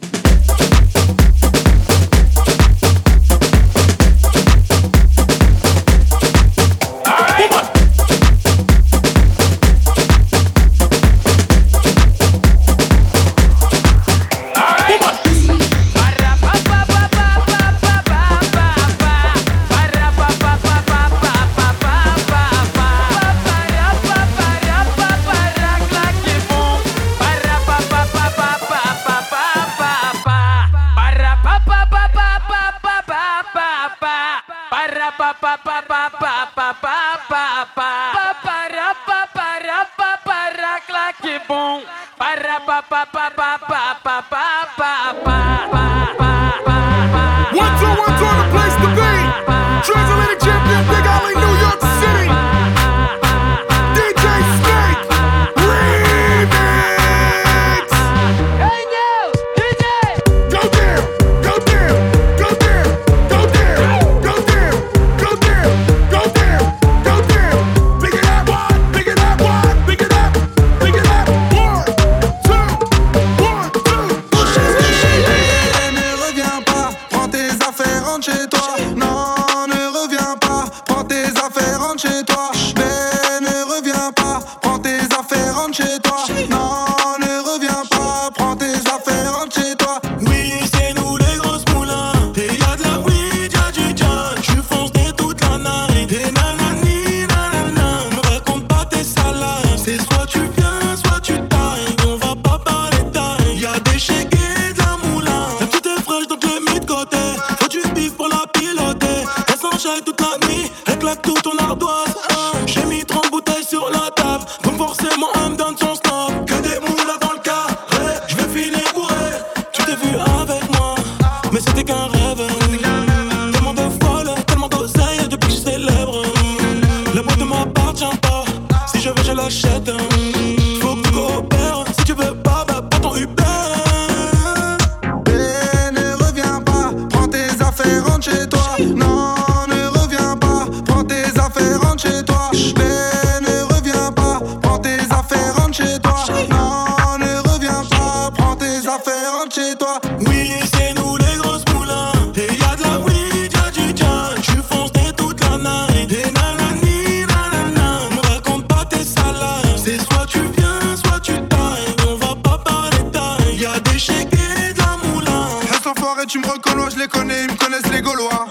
tu 166.30 166.38
me 166.38 166.46
reconnais, 166.46 166.92
je 166.92 167.00
les 167.00 167.08
connais, 167.08 167.44
ils 167.44 167.52
me 167.52 167.58
connaissent 167.58 167.92
les 167.92 168.02
Gaulois. 168.02 168.46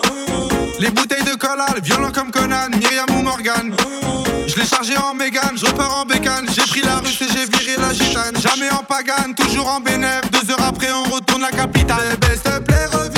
Les 0.81 0.91
bouteilles 0.91 1.23
de 1.23 1.37
collal, 1.37 1.81
violent 1.81 2.11
comme 2.11 2.33
Conan, 2.33 2.69
Myriam 2.77 3.07
ou 3.17 3.23
Morgan. 3.23 3.73
Je 4.49 4.57
l'ai 4.57 4.67
chargé 4.67 4.97
en 4.97 5.15
mégane, 5.15 5.57
je 5.57 5.65
repars 5.67 5.99
en 5.99 6.05
bécane. 6.05 6.47
J'ai 6.53 6.63
pris 6.63 6.83
la 6.83 6.97
russe 6.97 7.21
et 7.23 7.27
j'ai 7.33 7.47
viré 7.47 7.81
la 7.81 7.93
gitane. 7.93 8.37
Jamais 8.41 8.71
en 8.71 8.83
pagane, 8.83 9.33
toujours 9.35 9.69
en 9.69 9.81
bénéf. 9.81 10.23
Deux 10.33 10.51
heures 10.51 10.67
après, 10.67 10.91
on 10.93 11.05
retourne 11.05 11.43
la 11.43 11.51
capitale. 11.51 12.17
S'il 12.33 12.41
te 12.41 12.59
plaît, 12.59 12.87
reviens 12.87 13.18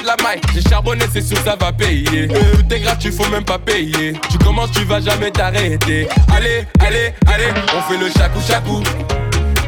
de 0.00 0.06
la 0.06 0.16
maille, 0.22 0.40
j'ai 0.54 0.62
charbonné, 0.62 1.04
c'est 1.12 1.22
sûr 1.22 1.38
ça 1.38 1.56
va 1.58 1.72
payer. 1.72 2.28
Tout 2.28 2.74
est 2.74 2.80
gratuit, 2.80 3.12
faut 3.12 3.28
même 3.30 3.44
pas 3.44 3.58
payer. 3.58 4.14
Tu 4.30 4.38
commences, 4.38 4.72
tu 4.72 4.84
vas 4.84 5.00
jamais 5.00 5.30
t'arrêter. 5.30 6.08
Allez, 6.34 6.66
allez, 6.80 7.14
allez, 7.26 7.52
on 7.76 7.82
fait 7.90 7.98
le 7.98 8.10
chacou 8.10 8.40
chacou. 8.46 8.82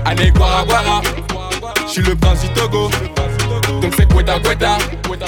Allez, 0.05 0.31
guara 0.31 0.65
guara. 0.65 1.03
Je 1.87 1.93
suis 1.93 2.03
le 2.03 2.15
prince 2.15 2.41
du 2.41 2.49
Togo. 2.51 2.91
Donc 3.81 3.93
c'est 3.97 4.09
Kweta 4.09 4.39
Kweta. 4.41 4.79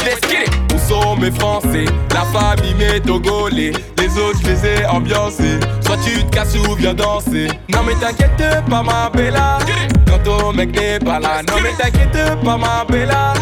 Let's 0.05 0.21
get 0.29 0.45
it. 0.47 0.73
Où 0.75 0.79
sont 0.89 1.17
mes 1.17 1.31
Français? 1.31 1.85
La 2.15 2.25
famille 2.27 2.75
mes 2.75 3.01
Togolais. 3.01 3.73
Les 3.99 4.19
autres, 4.19 4.39
je 4.43 4.51
les 4.51 4.67
ai 4.67 4.87
ambiancés. 4.87 5.59
Soit 5.85 5.97
tu 6.05 6.25
te 6.25 6.35
casses 6.35 6.57
ou 6.57 6.75
viens 6.75 6.95
danser. 6.95 7.49
Non 7.69 7.81
mais 7.87 7.95
t'inquiète 7.95 8.65
pas, 8.69 8.83
ma 8.83 9.11
bella. 9.11 9.59
Quand 10.07 10.19
ton 10.23 10.53
mec 10.53 10.75
n'est 10.75 10.99
pas 10.99 11.19
là. 11.19 11.43
Non 11.49 11.57
mais 11.63 11.73
t'inquiète 11.73 12.43
pas, 12.43 12.57
ma 12.57 12.85
bella. 12.85 13.33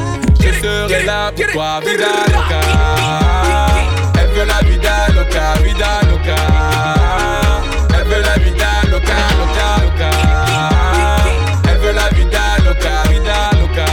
Je 0.41 0.53
serai 0.61 1.05
là 1.05 1.33
pour 1.33 1.47
toi, 1.53 1.81
vida 1.81 2.07
loca. 2.29 2.61
Elle 4.19 4.29
veut 4.31 4.45
la 4.47 4.61
vida 4.69 5.07
loca, 5.15 5.55
vida 5.63 6.01
loca. 6.09 6.37
Elle 7.95 8.07
veut 8.07 8.23
la 8.23 8.37
vida 8.39 8.71
loca, 8.91 9.19
loca, 9.39 9.69
loca. 9.85 10.11
Elle 11.69 11.79
veut 11.79 11.93
la 11.93 12.09
vida 12.11 12.41
loca, 12.65 13.03
vida 13.11 13.51
loca. 13.61 13.87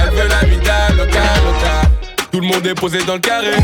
Elle 0.00 0.10
veut 0.14 0.28
la 0.28 0.40
vida 0.46 0.76
loca, 0.96 1.24
loca. 1.44 1.74
Tout 2.30 2.40
le 2.40 2.46
monde 2.46 2.66
est 2.66 2.74
posé 2.74 2.98
dans 3.04 3.14
le 3.14 3.20
carré. 3.20 3.56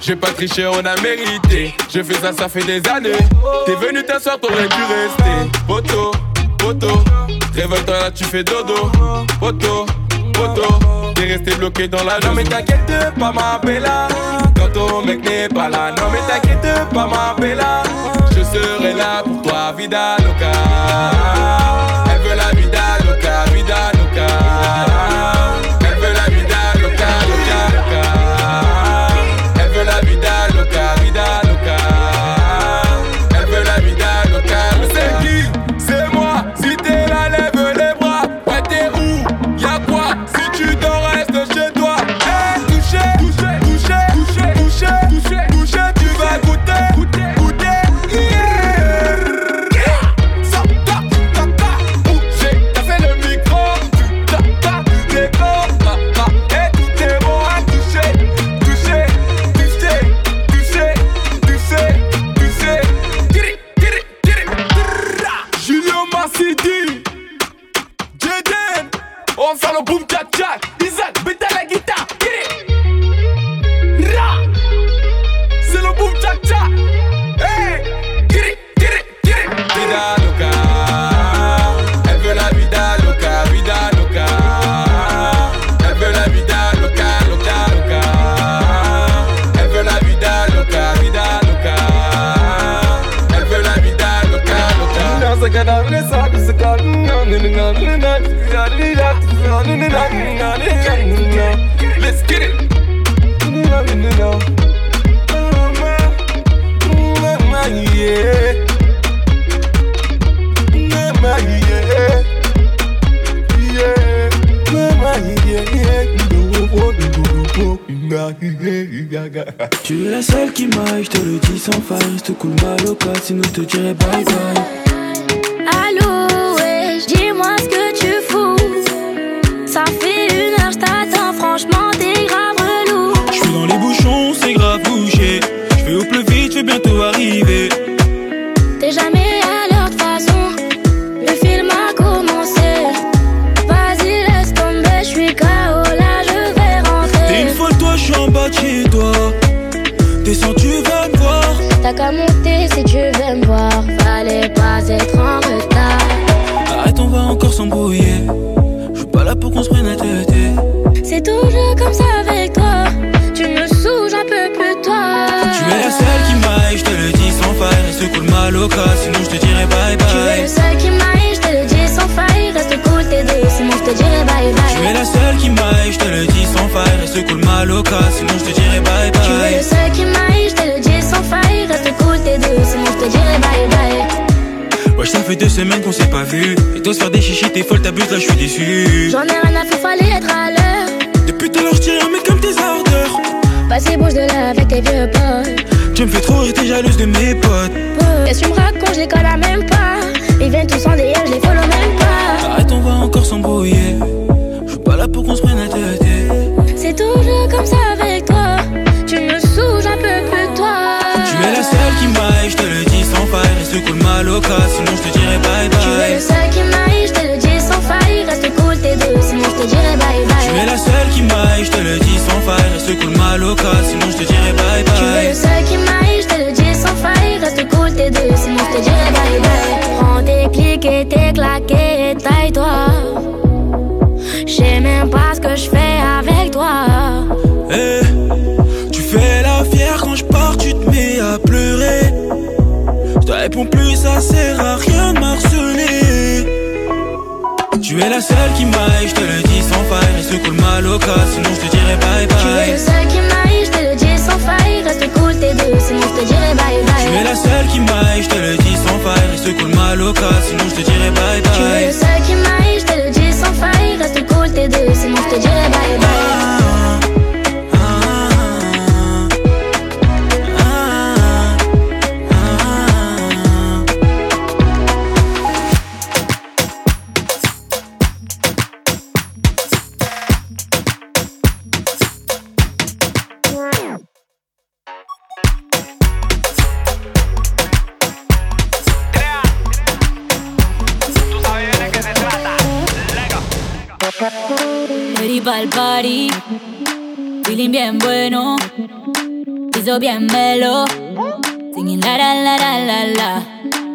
J'ai 0.00 0.16
pas 0.16 0.30
triché, 0.30 0.66
on 0.66 0.78
a 0.78 1.00
mérité. 1.02 1.74
Je 1.92 2.02
fais 2.02 2.14
ça, 2.14 2.32
ça 2.32 2.48
fait 2.48 2.64
des 2.64 2.82
années. 2.88 3.18
T'es 3.66 3.74
venu 3.74 4.02
t'asseoir, 4.04 4.38
t'aurais 4.40 4.68
dû 4.68 4.82
rester. 4.82 5.58
Poto, 5.66 6.12
poto. 6.58 7.02
Réveille-toi 7.54 7.98
là, 7.98 8.10
tu 8.10 8.24
fais 8.24 8.42
dodo. 8.42 8.90
Poto, 9.38 9.86
T'es 11.14 11.26
resté 11.26 11.54
bloqué 11.56 11.88
dans 11.88 12.02
la 12.04 12.18
Non 12.20 12.32
mais 12.34 12.44
t'inquiète 12.44 13.14
pas 13.18 13.32
ma 13.32 13.58
bella. 13.62 14.08
Quand 14.56 14.72
ton 14.72 15.04
mec 15.04 15.22
n'est 15.24 15.48
pas 15.48 15.68
là 15.68 15.92
Non 15.96 16.04
mais 16.10 16.20
t'inquiète 16.26 16.88
pas 16.94 17.06
ma 17.06 17.34
bella. 17.38 17.82
Je 18.30 18.42
serai 18.42 18.94
là 18.94 19.22
pour 19.24 19.42
toi 19.42 19.72
vida 19.76 20.16
loca. 20.18 20.52
Elle 22.10 22.20
veut 22.22 22.36
la 22.36 22.50
vida 22.58 22.98
loca, 23.04 23.44
vida 23.52 23.92
loca 23.94 25.09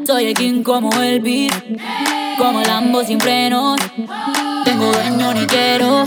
Soy 0.08 0.26
el 0.26 0.34
king 0.34 0.64
como 0.64 0.92
el 1.00 1.20
beat, 1.20 1.54
como 2.40 2.62
Lambo 2.62 3.04
sin 3.04 3.20
frenos. 3.20 3.80
Tengo 4.64 4.92
dueño 4.92 5.34
ni 5.36 5.46
quiero. 5.46 6.04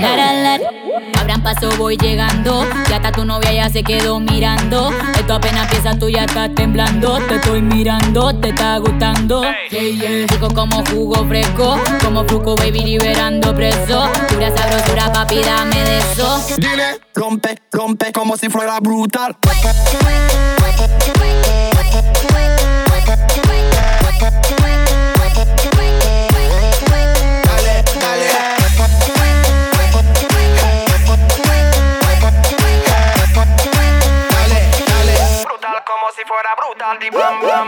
La 0.00 0.16
la 0.16 0.32
la. 0.32 0.83
Abran 1.18 1.42
paso, 1.42 1.70
voy 1.76 1.96
llegando. 1.96 2.66
Ya 2.88 2.96
hasta 2.96 3.12
tu 3.12 3.24
novia 3.24 3.52
ya 3.52 3.68
se 3.68 3.82
quedó 3.82 4.20
mirando. 4.20 4.90
Esto 5.18 5.34
apenas 5.34 5.64
empieza, 5.64 5.98
tú 5.98 6.08
ya 6.08 6.24
estás 6.24 6.54
temblando. 6.54 7.18
Te 7.26 7.36
estoy 7.36 7.62
mirando, 7.62 8.34
te 8.34 8.50
está 8.50 8.78
gustando. 8.78 9.42
Yeah, 9.70 9.82
yeah. 9.82 10.26
Rico 10.28 10.48
como 10.54 10.84
jugo 10.86 11.26
fresco, 11.26 11.78
como 12.02 12.24
fruco 12.24 12.54
baby 12.56 12.82
liberando 12.84 13.54
preso. 13.54 14.08
Pura 14.28 14.56
sabrosura, 14.56 15.12
papi, 15.12 15.40
dame 15.40 15.82
de 15.82 15.98
eso. 15.98 16.44
Dile, 16.58 17.00
rompe, 17.14 17.58
rompe 17.72 18.12
como 18.12 18.36
si 18.36 18.48
fuera 18.48 18.78
brutal. 18.80 19.36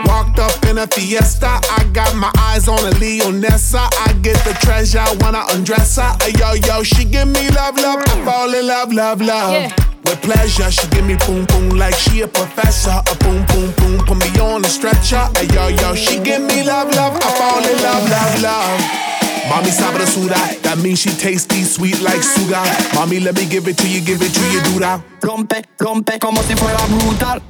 Walked 0.05 0.39
up 0.39 0.65
in 0.65 0.77
a 0.79 0.87
fiesta, 0.87 1.59
I 1.77 1.89
got 1.93 2.15
my 2.15 2.31
eyes 2.39 2.67
on 2.67 2.79
a 2.79 2.91
Leonessa. 2.97 3.87
I 4.05 4.13
get 4.21 4.37
the 4.45 4.53
treasure, 4.61 5.05
when 5.23 5.35
I 5.35 5.45
undress 5.51 5.97
her. 5.97 6.15
Ay, 6.21 6.33
yo, 6.39 6.53
yo, 6.53 6.83
she 6.83 7.05
give 7.05 7.27
me 7.27 7.49
love, 7.51 7.77
love. 7.77 8.01
I 8.05 8.25
fall 8.25 8.53
in 8.53 8.67
love, 8.67 8.91
love, 8.91 9.21
love. 9.21 9.53
Yeah. 9.53 9.75
With 10.05 10.21
pleasure, 10.21 10.71
she 10.71 10.87
give 10.87 11.05
me 11.05 11.15
boom, 11.27 11.45
boom, 11.45 11.69
like 11.77 11.95
she 11.95 12.21
a 12.21 12.27
professor. 12.27 13.01
A 13.11 13.15
boom, 13.17 13.45
boom, 13.47 13.71
boom, 13.77 14.05
put 14.05 14.17
me 14.17 14.29
on 14.39 14.63
a 14.63 14.67
stretcher. 14.67 15.29
Ay, 15.35 15.47
yo, 15.53 15.67
yo, 15.67 15.95
she 15.95 16.19
give 16.19 16.41
me 16.41 16.63
love, 16.63 16.89
love. 16.95 17.15
I 17.15 17.29
fall 17.37 17.63
in 17.63 17.77
love, 17.83 18.09
love, 18.09 18.41
love. 18.41 19.06
Mommy 19.49 19.71
sabrosura, 19.71 20.35
that 20.61 20.77
means 20.83 20.99
she 20.99 21.09
tasty, 21.09 21.63
sweet 21.63 21.99
like 22.01 22.21
sugar. 22.21 22.61
Mommy, 22.93 23.19
let 23.19 23.35
me 23.35 23.45
give 23.45 23.67
it 23.67 23.77
to 23.77 23.87
you, 23.87 24.01
give 24.01 24.21
it 24.21 24.33
to 24.33 24.43
you, 24.51 24.61
do 24.63 24.79
that. 24.79 25.01
Rompe, 25.21 25.63
rompe 25.79 26.19
como 26.19 26.43
si 26.43 26.55
fuera 26.55 26.85
brutal. 26.87 27.41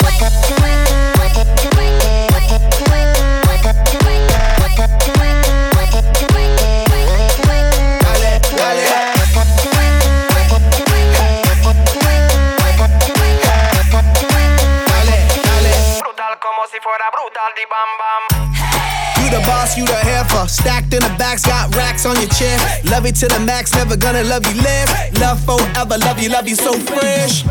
You 19.28 19.34
the 19.34 19.46
boss, 19.46 19.76
you 19.78 19.86
the 19.86 19.94
heifer. 19.94 20.48
Stacked 20.48 20.94
in 20.94 21.02
the 21.02 21.14
backs, 21.20 21.46
got 21.46 21.76
racks 21.76 22.06
on 22.06 22.16
your 22.16 22.30
chest. 22.30 22.86
Love 22.86 23.06
you 23.06 23.12
to 23.12 23.28
the 23.28 23.40
max, 23.42 23.74
never 23.74 23.98
gonna 23.98 24.24
love 24.24 24.48
you 24.48 24.56
less. 24.62 25.20
Love 25.20 25.44
forever, 25.44 25.98
love 25.98 26.18
you, 26.18 26.30
love 26.30 26.48
you 26.48 26.56
so 26.56 26.72
fresh. 26.72 27.44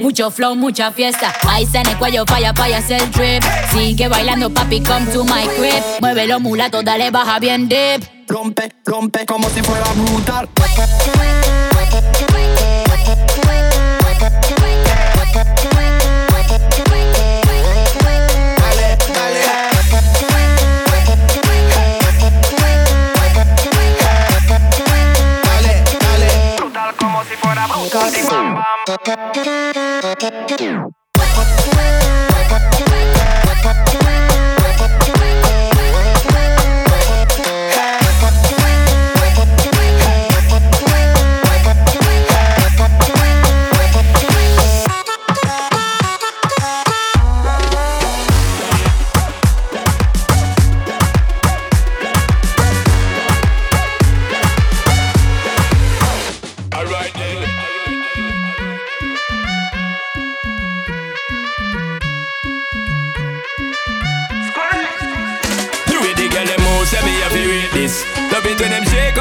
Mucho 0.00 0.30
flow, 0.30 0.54
mucha 0.54 0.90
fiesta. 0.92 1.34
Ahí 1.46 1.68
en 1.74 1.86
el 1.86 1.98
cuello, 1.98 2.24
falla, 2.24 2.54
falla, 2.54 2.78
es 2.78 2.88
el 2.88 3.10
drip. 3.10 3.44
Sigue 3.72 4.08
bailando, 4.08 4.48
papi, 4.48 4.80
come 4.80 5.04
to 5.12 5.22
my 5.24 5.46
crib. 5.58 5.82
Muévelo, 6.00 6.40
mulato, 6.40 6.82
dale, 6.82 7.10
baja 7.10 7.40
bien 7.40 7.68
dip. 7.68 8.02
Rompe, 8.26 8.72
rompe 8.86 9.26
como 9.26 9.50
si 9.50 9.60
fuera 9.60 9.84
brutal. 9.96 10.48
como 27.06 27.22
si 27.24 27.36
fuera 27.36 27.66
bam, 27.68 27.88
bam, 28.54 28.64
bam. 28.84 29.55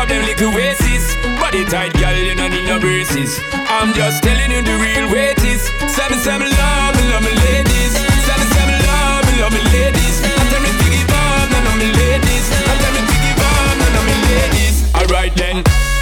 up 0.06 0.10
them 0.10 0.26
little 0.26 0.52
waist 0.54 0.82
Body 1.40 1.66
tight, 1.66 1.94
girl, 1.94 2.16
you 2.16 2.36
don't 2.36 2.52
need 2.52 2.66
no 2.66 2.80
braces. 2.80 3.40
I'm 3.54 3.94
just 3.94 4.24
telling 4.24 4.52
you 4.52 4.62
the 4.62 4.78
real 4.78 5.10
way 5.12 5.32
it 5.32 5.44
is. 5.44 5.62
Seven, 5.94 6.18
seven, 6.20 6.50
love, 6.50 6.96
me 6.96 7.04
love 7.10 7.24
me 7.24 7.34
ladies. 7.34 7.94
Seven, 8.26 8.48
seven, 8.56 8.78
love, 8.86 9.24
me 9.28 9.42
love 9.42 9.54
me 9.54 9.62
ladies. 9.74 10.22
I 10.24 10.44
tell 10.52 10.62
me 10.62 10.72
to 10.74 10.86
give 10.90 11.10
up, 11.10 11.50
none 11.52 11.68
of 11.68 11.76
me 11.78 11.90
ladies. 11.92 12.46
I 12.50 12.74
tell 12.82 12.94
me 12.94 13.02
to 13.10 13.16
give 13.24 13.40
up, 13.40 13.74
none 13.82 13.96
of 14.00 14.06
me 14.10 14.16
ladies. 14.30 14.76
Alright 14.96 15.36
then. 15.36 15.95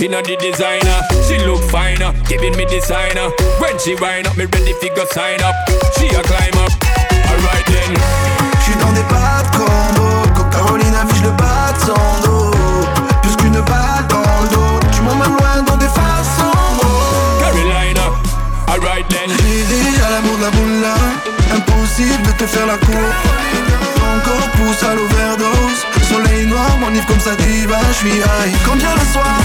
me 0.00 0.08
not 0.08 0.24
the 0.24 0.36
designer. 0.36 0.98
She 1.26 1.38
look 1.46 1.62
finer, 1.70 2.12
giving 2.28 2.56
me 2.56 2.64
designer. 2.66 3.30
When 3.58 3.78
she 3.78 3.94
wind 3.96 4.26
up, 4.26 4.36
me 4.36 4.44
ready 4.46 4.74
figure 4.80 5.06
sign 5.12 5.42
up. 5.42 5.54
She 5.96 6.06
a 6.12 6.22
climb 6.22 6.56
up. 6.60 6.72
Alright 7.30 7.66
then. 7.66 7.92
Je 8.58 8.72
suis 8.72 8.76
dans 8.76 8.92
des 8.92 9.06
bas 9.10 9.42
de 9.42 9.50
condo, 9.56 10.06
quand 10.34 10.50
Caroline 10.50 10.94
affiche 10.94 11.22
le 11.22 11.30
bas 11.30 11.72
de 11.74 11.80
son 11.86 12.06
dos. 12.24 12.50
Plus 13.22 13.36
qu'une 13.36 13.60
balle 13.60 14.06
dans 14.08 14.42
le 14.42 14.48
dos, 14.48 14.80
tu 14.92 15.02
m'emmènes 15.02 15.36
loin 15.36 15.62
dans 15.66 15.76
des 15.76 15.88
façons. 15.88 16.54
Oh. 16.82 17.40
Carolina, 17.40 18.06
alright 18.68 19.06
then. 19.08 19.30
J'ai 19.30 19.64
déjà 19.64 20.10
l'amour 20.10 20.36
de 20.38 20.42
la 20.42 20.50
boule 20.50 21.16
impossible 21.54 22.22
de 22.22 22.32
te 22.32 22.46
faire 22.46 22.66
la 22.66 22.76
cour 22.78 23.10
encore 24.16 24.48
pousse 24.56 24.82
à 24.82 24.94
l'overdose 24.94 25.80
Soleil 26.08 26.46
noir 26.46 26.78
m'enivre 26.78 27.06
comme 27.06 27.20
ça 27.20 27.34
diva, 27.36 27.78
je 27.88 27.94
suis 27.94 28.18
high 28.18 28.54
Comme 28.64 28.78
bien 28.78 28.94
le 28.94 29.12
soir 29.12 29.36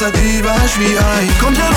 pensativa, 0.00 0.54
je 0.62 0.68
suis 0.68 0.92
high. 0.92 1.30
Combien 1.38 1.69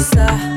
dançar. 0.00 0.49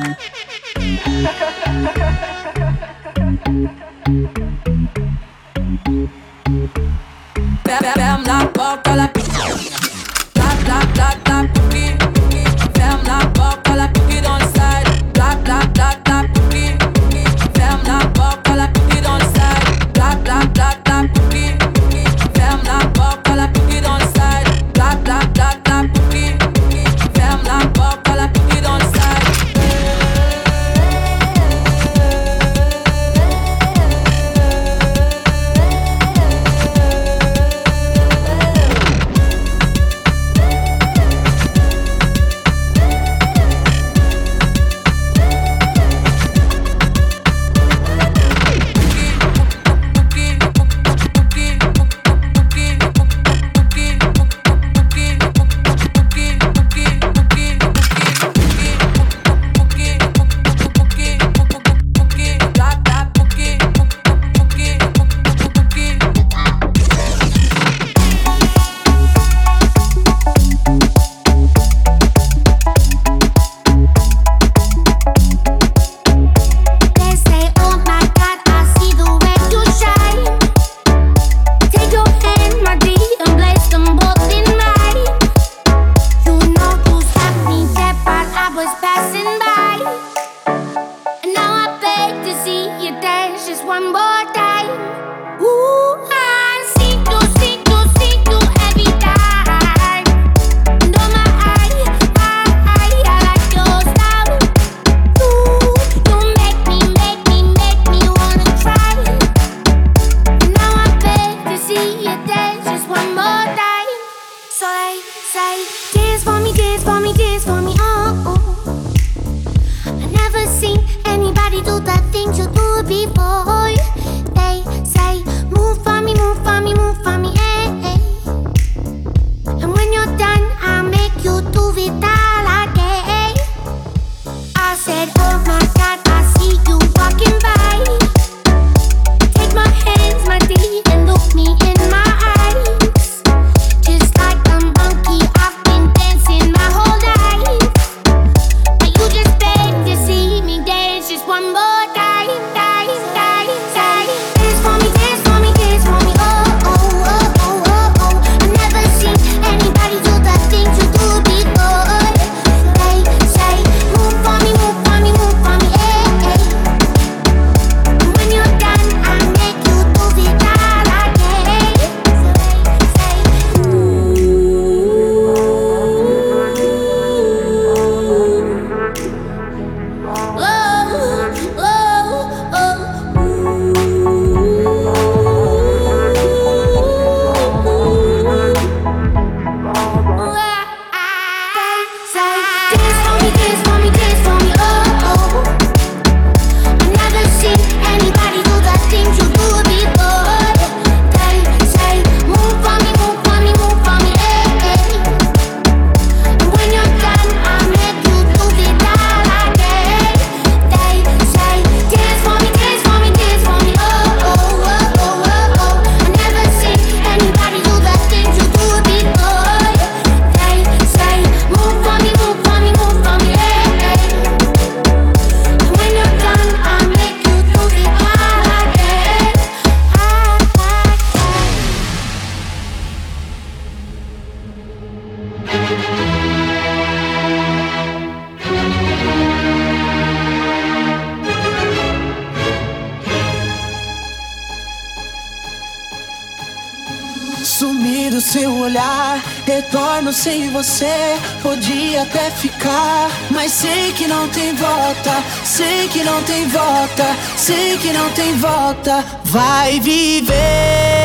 Sem 250.14 250.52
você 250.52 251.18
podia 251.42 252.04
até 252.04 252.30
ficar. 252.32 253.10
Mas 253.32 253.52
sei 253.52 253.92
que 253.94 254.08
não 254.08 254.28
tem 254.30 254.54
volta, 254.56 255.24
sei 255.44 255.88
que 255.88 256.04
não 256.04 256.22
tem 256.24 256.48
volta, 256.48 257.06
sei 257.36 257.78
que 257.78 257.92
não 257.92 258.10
tem 258.12 258.38
volta. 258.38 259.04
Vai 259.26 259.80
viver. 259.80 261.03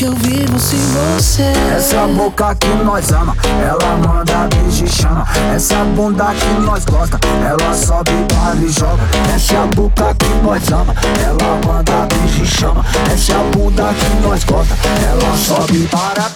Que 0.00 0.06
eu 0.06 0.14
vivo 0.14 0.58
sem 0.58 0.78
você. 0.78 1.42
Essa 1.76 2.06
boca 2.06 2.54
que 2.54 2.68
nós 2.68 3.12
ama, 3.12 3.36
ela 3.62 3.98
manda 3.98 4.48
beijo 4.48 4.86
e 4.86 4.88
chama. 4.88 5.26
Essa 5.54 5.84
bunda 5.94 6.32
que 6.32 6.60
nós 6.62 6.86
gosta, 6.86 7.20
ela 7.46 7.74
sobe, 7.74 8.10
para 8.28 8.56
e 8.56 8.68
joga. 8.70 9.02
Essa 9.34 9.66
boca 9.76 10.14
que 10.14 10.28
nós 10.42 10.72
ama, 10.72 10.94
ela 11.22 11.60
manda 11.66 12.06
beijo 12.06 12.44
e 12.44 12.46
chama. 12.46 12.82
Essa 13.12 13.34
bunda 13.52 13.92
que 13.92 14.26
nós 14.26 14.42
gosta, 14.44 14.74
ela 15.06 15.36
sobe 15.36 15.86
para. 15.88 16.30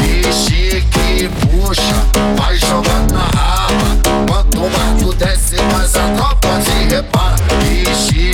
Vixe 0.00 0.82
que 0.90 1.28
puxa, 1.28 1.82
vai 2.38 2.56
jogando 2.56 3.12
na 3.12 3.24
raba. 3.24 4.26
Quanto 4.26 4.58
mais 4.58 5.02
tu 5.02 5.12
desce, 5.12 5.56
mais 5.70 5.94
a 5.96 6.08
tropa 6.16 6.48
se 6.62 6.94
repara. 6.94 7.36
Vixe 7.60 8.31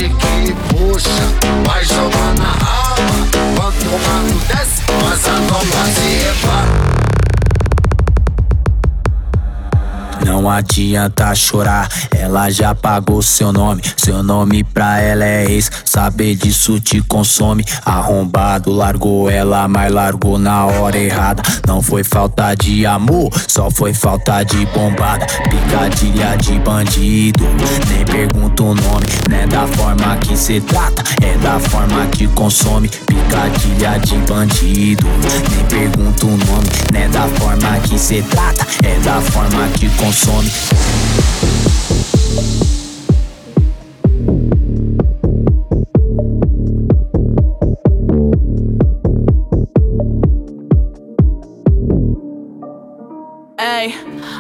my 5.67 5.91
see 5.91 6.29
it. 6.29 6.45
I 6.47 6.68
Não 10.49 10.55
adianta 10.55 11.35
chorar, 11.35 11.91
ela 12.11 12.49
já 12.49 12.75
pagou 12.75 13.21
seu 13.21 13.53
nome. 13.53 13.83
Seu 13.99 14.23
nome 14.23 14.65
pra 14.65 14.99
ela 14.99 15.23
é 15.23 15.45
ex, 15.45 15.71
saber 15.85 16.37
disso 16.37 16.81
te 16.81 17.03
consome. 17.03 17.63
Arrombado, 17.85 18.73
largou 18.73 19.29
ela, 19.29 19.69
mas 19.69 19.93
largou 19.93 20.39
na 20.39 20.65
hora 20.65 20.97
errada. 20.97 21.43
Não 21.67 21.83
foi 21.83 22.03
falta 22.03 22.55
de 22.55 22.87
amor, 22.87 23.31
só 23.47 23.71
foi 23.71 23.93
falta 23.93 24.43
de 24.43 24.65
bombada. 24.65 25.27
Picadilha 25.51 26.35
de 26.39 26.59
bandido, 26.61 27.45
nem 27.91 28.07
pergunta 28.07 28.63
o 28.63 28.75
nome. 28.75 29.07
Não 29.29 29.37
é 29.37 29.47
da 29.47 29.67
forma 29.67 30.17
que 30.17 30.35
cê 30.35 30.63
trata, 30.63 31.05
é 31.23 31.37
da 31.37 31.61
forma 31.61 32.07
que 32.07 32.27
consome. 32.29 32.89
Picadilha 32.89 33.99
de 33.99 34.17
bandido, 34.27 35.07
nem 35.51 35.65
pergunta 35.67 36.25
o 36.25 36.31
nome. 36.31 36.69
Não 36.91 37.01
é 37.01 37.09
da 37.09 37.29
forma 37.39 37.81
que 37.81 37.99
cê 37.99 38.23
trata, 38.23 38.67
é 38.83 38.99
da 39.01 39.21
forma 39.21 39.69
que 39.75 39.91
consome 39.91 40.38
one. 40.39 40.69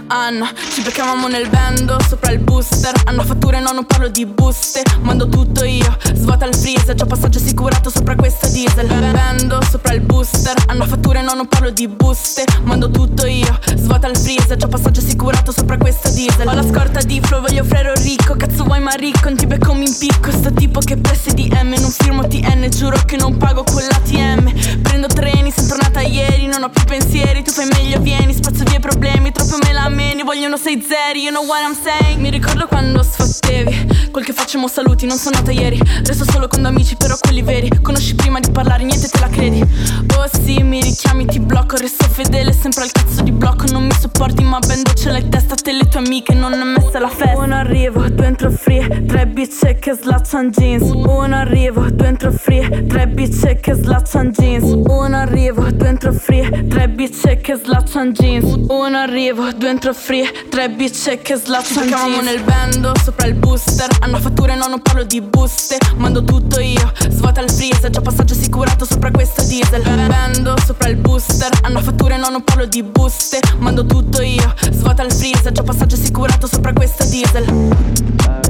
Anna 0.08 0.50
Ci 0.72 0.82
becchiamo 0.82 1.28
nel 1.28 1.48
bando, 1.50 1.98
sopra 2.06 2.30
il 2.30 2.38
booster. 2.38 2.94
Hanno 3.04 3.22
fatture, 3.24 3.60
no, 3.60 3.72
non 3.72 3.84
parlo 3.84 4.08
di 4.08 4.24
buste. 4.24 4.82
Mando 5.00 5.28
tutto 5.28 5.64
io, 5.64 5.96
svuota 6.14 6.46
il 6.46 6.54
freezer. 6.54 6.94
Già 6.94 7.04
passaggio 7.04 7.38
assicurato 7.38 7.90
sopra 7.90 8.14
questa 8.14 8.46
diesel. 8.48 8.86
Bando, 8.86 9.60
sopra 9.68 9.92
il 9.92 10.00
booster. 10.00 10.54
Hanno 10.66 10.86
fatture, 10.86 11.20
no, 11.20 11.34
non 11.34 11.46
parlo 11.46 11.70
di 11.70 11.88
buste. 11.88 12.44
Mando 12.62 12.90
tutto 12.90 13.26
io, 13.26 13.58
svuota 13.76 14.08
il 14.08 14.16
freezer. 14.16 14.56
Già 14.56 14.68
passaggio 14.68 15.00
assicurato 15.00 15.52
sopra 15.52 15.76
questa 15.76 16.08
diesel. 16.10 16.46
Ho 16.46 16.54
la 16.54 16.62
scorta 16.62 17.00
di 17.00 17.20
flow, 17.20 17.42
voglio 17.42 17.64
frero 17.64 17.92
ricco. 17.94 18.34
Cazzo 18.34 18.64
vuoi 18.64 18.80
ma 18.80 18.92
ricco, 18.92 19.28
non 19.28 19.36
ti 19.36 19.46
becco 19.46 19.74
mi 19.74 19.86
impicco. 19.86 20.30
Sto 20.30 20.52
tipo 20.52 20.80
che 20.80 20.96
presse 20.96 21.34
di 21.34 21.50
M 21.50 21.74
Non 21.78 21.90
firmo 21.90 22.26
TN, 22.26 22.68
giuro 22.70 22.98
che 23.04 23.16
non 23.16 23.36
pago 23.36 23.62
con 23.62 23.82
l'ATM 23.82 24.80
Prendo 24.82 25.06
treni, 25.08 25.52
sono 25.52 25.68
tornata 25.68 26.00
ieri. 26.00 26.46
Non 26.46 26.62
ho 26.62 26.70
più 26.70 26.84
pensieri, 26.84 27.42
tu 27.42 27.50
fai 27.50 27.66
meglio, 27.66 28.00
vieni. 28.00 28.32
Spazzo 28.32 28.64
via 28.64 28.76
i 28.76 28.80
problemi, 28.80 29.32
troppo 29.32 29.58
me 29.62 29.72
la 29.72 29.88
meni 29.98 30.22
Vogliono 30.22 30.56
sei 30.56 30.80
zeri, 30.80 31.22
you 31.22 31.32
know 31.32 31.44
what 31.44 31.60
I'm 31.60 31.74
saying? 31.74 32.20
Mi 32.20 32.30
ricordo 32.30 32.68
quando 32.68 33.02
sfottevi 33.02 34.08
Quel 34.10 34.24
che 34.24 34.32
facciamo 34.32 34.68
saluti, 34.68 35.06
non 35.06 35.16
sono 35.16 35.36
nata 35.36 35.52
ieri. 35.52 35.80
Resto 36.04 36.24
solo 36.24 36.48
con 36.48 36.64
amici, 36.64 36.96
però 36.96 37.14
quelli 37.20 37.42
veri. 37.42 37.70
Conosci 37.82 38.14
prima 38.14 38.40
di 38.40 38.50
parlare, 38.50 38.82
niente 38.82 39.06
te 39.08 39.20
la 39.20 39.28
credi. 39.28 39.60
Oh 39.60 40.26
sì, 40.32 40.62
mi 40.62 40.80
richiami, 40.80 41.26
ti 41.26 41.38
blocco. 41.38 41.76
Resto 41.76 42.04
fedele, 42.06 42.52
sempre 42.52 42.84
al 42.84 42.90
cazzo 42.90 43.22
di 43.22 43.32
blocco. 43.32 43.66
Non 43.70 43.84
mi 43.84 43.92
sopporti, 43.92 44.42
ma 44.42 44.58
ben 44.58 44.82
ce 44.94 45.10
l'hai 45.10 45.28
testa 45.28 45.54
Te 45.54 45.72
le 45.72 45.86
tue 45.88 46.00
amiche, 46.00 46.34
non 46.34 46.52
è 46.52 46.64
messa 46.64 46.98
la 46.98 47.08
festa. 47.08 47.38
Uno 47.38 47.54
arrivo, 47.54 48.08
due 48.08 48.26
entro 48.26 48.50
free 48.50 49.04
Tre 49.06 49.26
bitch 49.26 49.78
che 49.78 49.92
slaccian 49.92 50.50
jeans. 50.50 50.90
Uno 50.90 51.36
arrivo, 51.36 51.88
due 51.90 52.06
entro 52.06 52.32
free 52.32 52.86
Tre 52.86 53.06
bitch 53.08 53.60
che 53.60 53.74
slaccian 53.74 54.32
jeans. 54.32 54.64
Uno 54.64 55.16
arrivo, 55.16 55.70
due 55.70 55.88
entro 55.88 56.12
free 56.12 56.66
Tre 56.66 56.88
bitch 56.88 57.40
che 57.40 57.54
slaccian 57.56 58.12
jeans. 58.12 58.52
Uno 58.68 58.96
arrivo, 58.96 59.52
due 59.52 59.68
entro 59.68 59.87
free 59.92 60.26
Tre 60.48 60.68
bitch 60.70 61.22
che 61.22 61.36
slaccian 61.36 61.86
jeans. 61.86 62.16
Ci 62.18 62.24
nel 62.24 62.42
bando, 62.42 62.92
sopra 63.02 63.26
il 63.26 63.34
booster. 63.34 63.88
Hanno 64.00 64.18
fatture, 64.18 64.54
no, 64.56 64.66
non 64.66 64.80
parlo 64.80 65.04
di 65.04 65.20
buste. 65.20 65.78
Mando 65.96 66.24
tutto 66.24 66.60
io, 66.60 66.92
svuota 67.08 67.40
il 67.40 67.50
freezer. 67.50 67.90
Già 67.90 68.00
passaggio 68.00 68.34
assicurato 68.34 68.84
sopra 68.84 69.10
questo 69.10 69.44
diesel. 69.44 69.82
Bando, 69.82 70.54
sopra 70.64 70.88
il 70.88 70.96
booster. 70.96 71.50
Hanno 71.62 71.80
fatture, 71.80 72.16
no, 72.16 72.28
non 72.28 72.42
parlo 72.42 72.66
di 72.66 72.82
buste. 72.82 73.40
Mando 73.58 73.84
tutto 73.84 74.22
io, 74.22 74.54
svuota 74.70 75.02
il 75.02 75.12
freezer. 75.12 75.52
Già 75.52 75.62
passaggio 75.62 75.96
assicurato 75.96 76.46
sopra 76.46 76.72
questo 76.72 77.04
diesel 77.04 78.47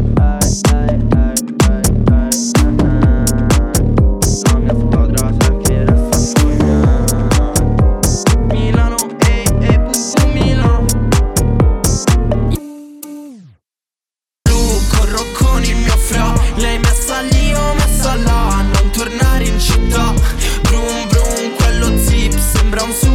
là, 18.16 18.64
non 18.74 18.90
tornare 18.90 19.44
in 19.44 19.58
città. 19.58 20.14
Brum 20.62 21.06
brum, 21.08 21.54
quello 21.56 21.98
zip 21.98 22.38
sembra 22.38 22.82
un 22.82 22.92
sogno 22.92 23.07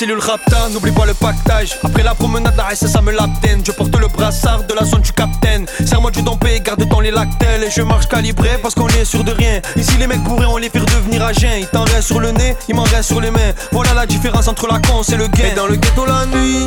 cellule 0.00 0.18
rapta, 0.18 0.70
n'oublie 0.72 0.92
pas 0.92 1.04
le 1.04 1.12
pactage. 1.12 1.76
Après 1.84 2.02
la 2.02 2.14
promenade, 2.14 2.54
la 2.56 2.74
ça 2.74 3.02
me 3.02 3.12
l'abdène. 3.12 3.60
Je 3.62 3.70
porte 3.70 3.94
le 3.98 4.08
brassard 4.08 4.64
de 4.64 4.72
la 4.72 4.82
zone 4.82 5.02
du 5.02 5.12
capitaine. 5.12 5.66
Serre-moi 5.84 6.10
du 6.10 6.22
dompé, 6.22 6.58
garde 6.64 6.82
dans 6.88 7.00
les 7.00 7.10
lactelles. 7.10 7.64
Et 7.64 7.70
je 7.70 7.82
marche 7.82 8.08
calibré 8.08 8.48
parce 8.62 8.74
qu'on 8.74 8.88
est 8.88 9.04
sûr 9.04 9.22
de 9.24 9.32
rien. 9.32 9.60
Ici, 9.76 9.98
les 9.98 10.06
mecs 10.06 10.24
pourraient 10.24 10.46
on 10.46 10.56
les 10.56 10.70
faire 10.70 10.86
devenir 10.86 11.22
à 11.22 11.32
Il 11.32 11.66
t'en 11.66 11.84
reste 11.84 12.04
sur 12.04 12.18
le 12.18 12.30
nez, 12.30 12.56
il 12.66 12.74
m'en 12.76 12.84
reste 12.84 13.08
sur 13.10 13.20
les 13.20 13.30
mains. 13.30 13.52
Voilà 13.72 13.92
la 13.92 14.06
différence 14.06 14.48
entre 14.48 14.68
la 14.68 14.78
con 14.78 15.02
et 15.02 15.16
le 15.16 15.26
gain. 15.28 15.48
Et 15.52 15.54
dans 15.54 15.66
le 15.66 15.76
ghetto 15.76 16.06
la 16.06 16.24
nuit, 16.24 16.66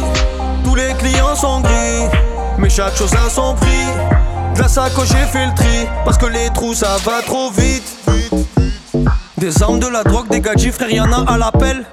tous 0.64 0.76
les 0.76 0.94
clients 1.00 1.36
sont 1.36 1.62
gris. 1.62 2.06
Mais 2.60 2.70
chaque 2.70 2.96
chose 2.96 3.14
a 3.16 3.32
son 3.32 3.56
prix. 3.56 3.88
De 4.56 4.62
la 4.62 4.68
sacoche, 4.68 5.08
j'ai 5.08 5.26
fait 5.26 5.48
le 5.48 5.56
tri. 5.56 5.88
Parce 6.06 6.20
que 6.20 6.28
les 6.28 6.52
trous, 6.54 6.76
ça 6.76 6.98
va 7.04 7.24
trop 7.26 7.50
vite. 7.50 7.98
Des 9.40 9.64
armes, 9.64 9.80
de 9.80 9.88
la 9.88 10.04
drogue, 10.04 10.30
des 10.30 10.40
gadgets, 10.40 10.72
frère, 10.72 10.92
y'en 10.92 11.12
a 11.12 11.34
à 11.34 11.38
l'appel. 11.40 11.84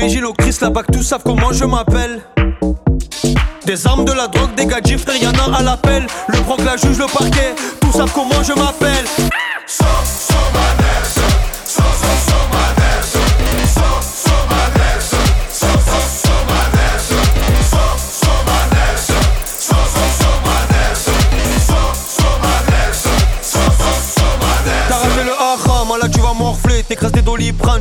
L'OPJ, 0.00 0.20
l'Ocris, 0.20 0.56
la 0.62 0.70
BAC, 0.70 0.86
tous 0.92 1.02
savent 1.02 1.22
comment 1.22 1.52
je 1.52 1.64
m'appelle. 1.64 2.22
Des 3.66 3.86
armes, 3.86 4.06
de 4.06 4.12
la 4.12 4.28
drogue, 4.28 4.54
des 4.54 4.64
gadgets, 4.64 4.98
frère, 4.98 5.16
y'en 5.16 5.52
à 5.52 5.62
l'appel. 5.62 6.06
Le 6.28 6.40
broc, 6.40 6.60
la 6.64 6.76
juge, 6.78 6.98
le 6.98 7.06
parquet, 7.06 7.54
tous 7.80 7.92
savent 7.92 8.12
comment 8.14 8.42
je 8.42 8.54
m'appelle. 8.54 9.29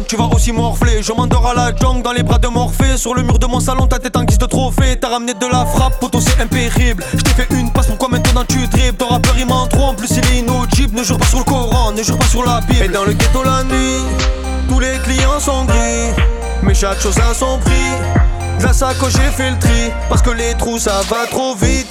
Tu 0.08 0.16
vas 0.18 0.26
aussi 0.26 0.52
morfler. 0.52 1.02
Je 1.02 1.12
m'endors 1.12 1.48
à 1.48 1.54
la 1.54 1.76
jungle 1.76 2.04
dans 2.04 2.12
les 2.12 2.22
bras 2.22 2.38
de 2.38 2.48
Morphée. 2.48 2.96
Sur 2.96 3.16
le 3.16 3.24
mur 3.24 3.40
de 3.40 3.48
mon 3.48 3.60
salon, 3.60 3.88
ta 3.88 3.98
tête 3.98 4.16
en 4.18 4.24
guise 4.24 4.38
de 4.38 4.46
trophée. 4.46 4.98
T'as 5.00 5.10
ramené 5.10 5.34
de 5.34 5.46
la 5.48 5.66
frappe, 5.66 6.00
poteau, 6.00 6.20
c'est 6.22 6.40
impérible. 6.42 7.04
Je 7.14 7.22
t'ai 7.22 7.32
fait 7.32 7.48
une 7.56 7.72
passe, 7.72 7.88
pourquoi 7.88 8.10
maintenant 8.10 8.44
tu 8.48 8.68
dribbles 8.68 8.98
Ton 8.98 9.08
rappeur 9.08 9.36
il 9.38 9.48
m'en 9.48 9.64
en 9.64 9.94
plus 9.96 10.10
il 10.12 10.20
est 10.20 10.40
inaudible. 10.40 10.96
Ne 10.96 11.04
jure 11.04 11.18
pas 11.18 11.26
sur 11.26 11.40
le 11.40 11.44
Coran, 11.44 11.92
ne 11.92 12.04
jure 12.04 12.18
pas 12.18 12.26
sur 12.26 12.46
la 12.46 12.62
Bible. 12.62 12.86
Et 12.86 12.90
dans 12.90 13.04
le 13.04 13.14
ghetto 13.14 13.44
la 13.44 13.64
nuit, 13.64 14.04
tous 14.68 14.80
les 14.80 14.98
clients 15.04 15.40
sont 15.40 15.66
gris. 15.66 16.14
Mais 16.62 16.76
chaque 16.76 17.00
chose 17.02 17.18
a 17.18 17.34
son 17.34 17.58
prix. 17.60 18.60
De 18.60 18.66
la 18.66 18.74
sacoche, 18.74 19.14
j'ai 19.14 19.32
fait 19.32 19.50
le 19.50 19.60
tri. 19.60 19.92
Parce 20.08 20.22
que 20.22 20.32
les 20.32 20.54
trous 20.56 20.78
ça 20.78 21.02
va 21.10 21.26
trop 21.30 21.56
vite. 21.56 21.88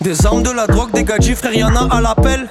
Des 0.00 0.24
armes, 0.24 0.42
de 0.42 0.50
la 0.50 0.66
drogue, 0.66 0.92
des 0.92 1.04
gadgets, 1.04 1.36
frère, 1.36 1.52
y'en 1.52 1.74
a 1.76 1.94
à 1.94 2.00
l'appel. 2.00 2.48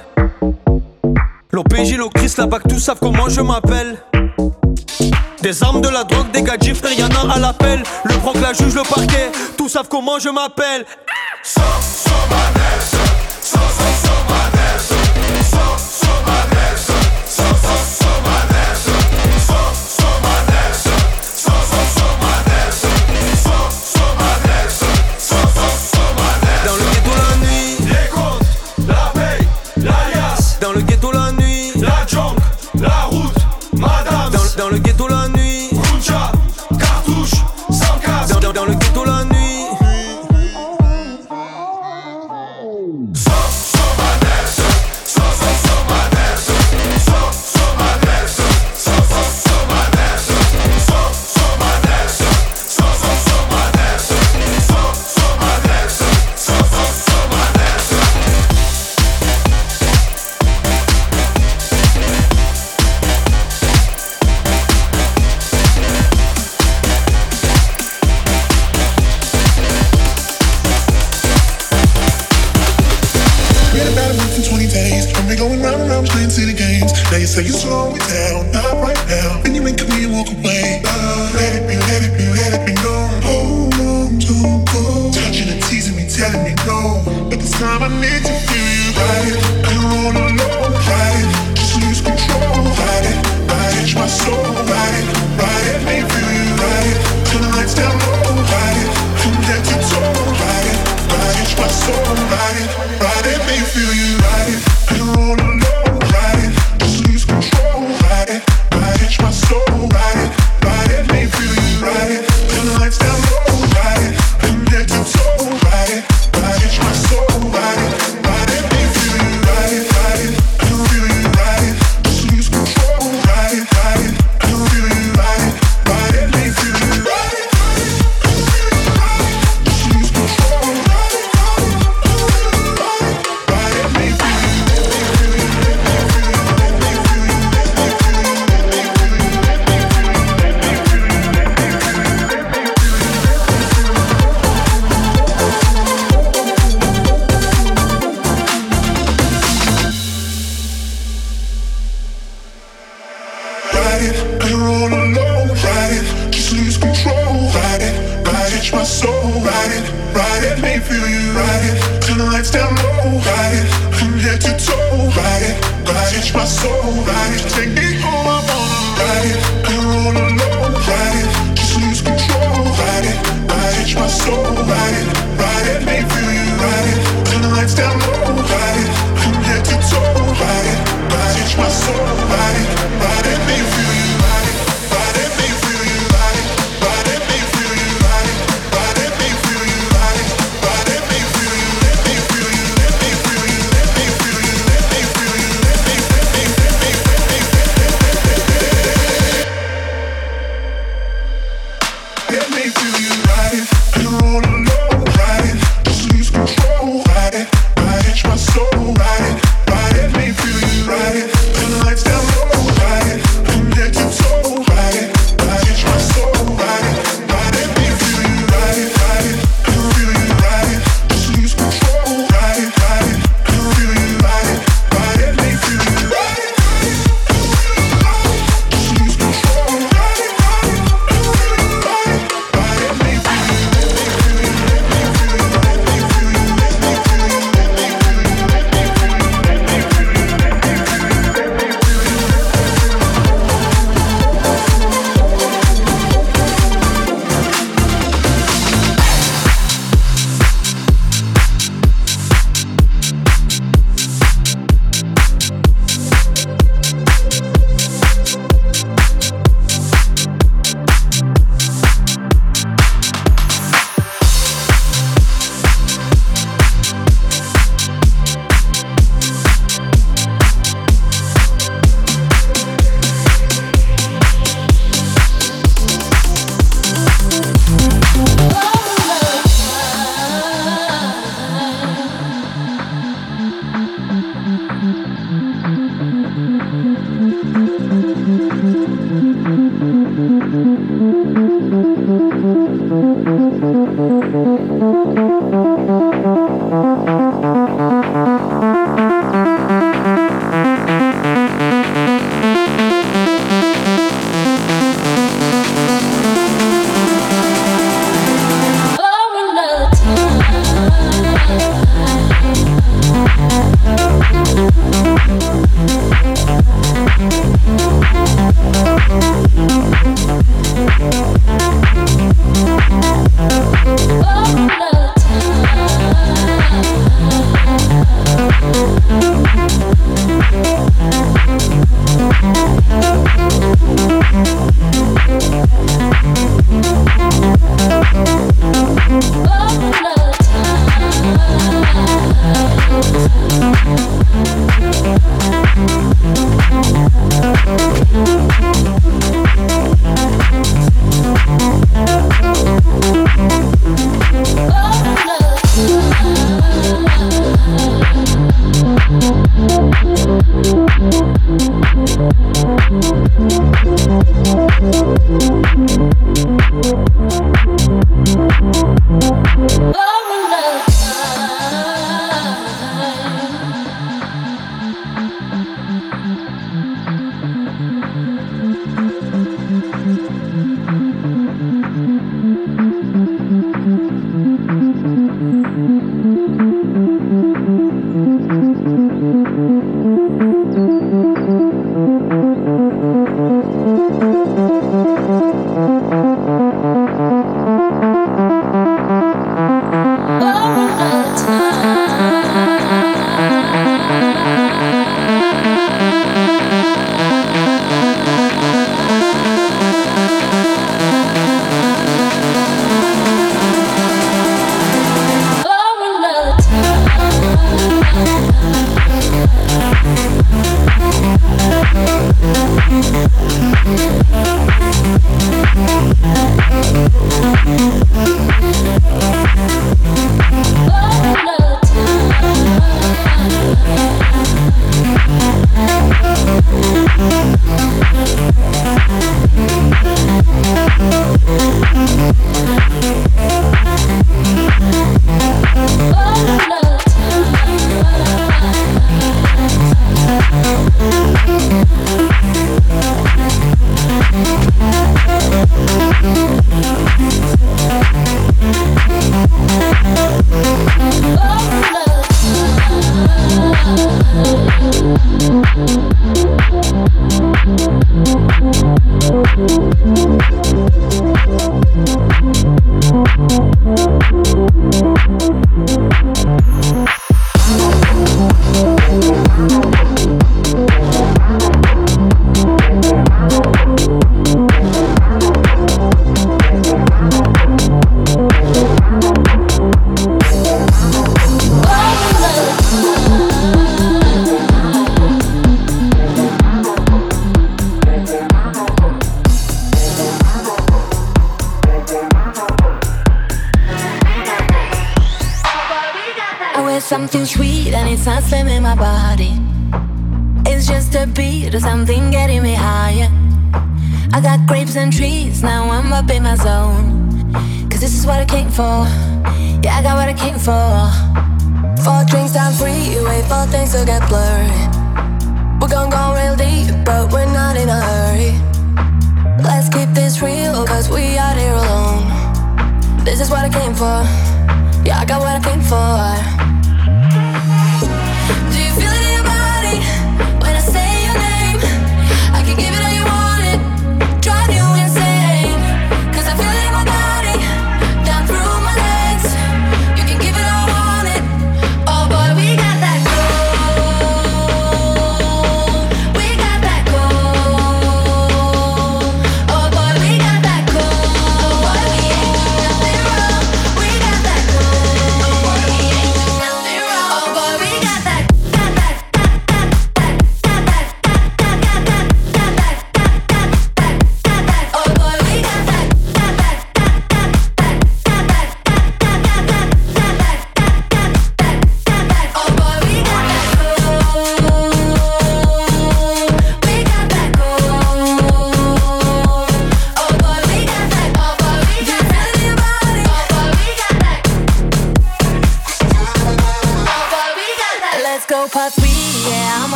L'OPJ, 1.50 1.96
l'OCRIS, 1.96 2.36
la 2.36 2.46
BAC, 2.46 2.68
tous 2.68 2.78
savent 2.78 2.98
comment 3.00 3.28
je 3.28 3.40
m'appelle. 3.40 3.96
Des 5.40 5.62
armes, 5.62 5.80
de 5.80 5.88
la 5.88 6.04
drogue, 6.04 6.30
des 6.30 6.42
gadgets, 6.42 6.76
frère, 6.76 6.92
y'en 6.92 7.30
à 7.30 7.38
l'appel. 7.38 7.82
Le 8.04 8.14
proc, 8.16 8.36
la 8.40 8.52
juge, 8.52 8.74
le 8.74 8.82
parquet, 8.82 9.30
tous 9.56 9.68
savent 9.70 9.88
comment 9.88 10.18
je 10.18 10.28
m'appelle. 10.28 10.84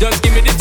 Just 0.00 0.22
give 0.22 0.32
me 0.32 0.40
the 0.40 0.59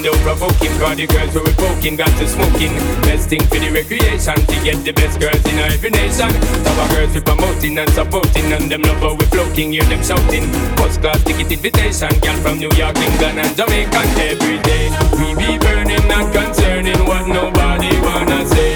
no 0.00 0.12
provoking. 0.24 0.72
Cause 0.78 0.96
the 0.96 1.06
girls 1.06 1.34
were 1.34 1.56
poking, 1.58 1.96
got 1.96 2.08
to 2.16 2.26
smoking. 2.26 2.72
Best 3.02 3.28
thing 3.28 3.42
for 3.50 3.58
the 3.58 3.68
recreation 3.68 4.36
to 4.36 4.56
get 4.64 4.78
the 4.84 4.92
best 4.92 5.20
girls 5.20 5.44
in 5.44 5.58
every 5.58 5.90
nation. 5.90 6.30
Top 6.64 6.78
of 6.80 6.88
girls 6.94 7.12
we 7.12 7.20
promoting 7.20 7.76
and 7.78 7.90
supporting, 7.90 8.48
and 8.52 8.70
them 8.70 8.82
love 8.82 9.18
we 9.18 9.26
floating, 9.26 9.72
hear 9.72 9.84
them 9.84 10.02
shouting. 10.02 10.48
First 10.80 11.00
class 11.02 11.20
ticket 11.24 11.52
invitation, 11.52 12.08
girl 12.24 12.38
from 12.40 12.58
New 12.58 12.72
York, 12.72 12.96
England, 12.96 13.38
and 13.42 13.52
Jamaica 13.56 14.00
every 14.32 14.58
day. 14.64 14.88
We 15.18 15.34
be 15.36 15.58
burning, 15.58 16.06
not 16.08 16.32
concerning 16.32 17.04
what 17.04 17.26
nobody 17.28 17.92
wanna 18.00 18.46
say. 18.48 18.71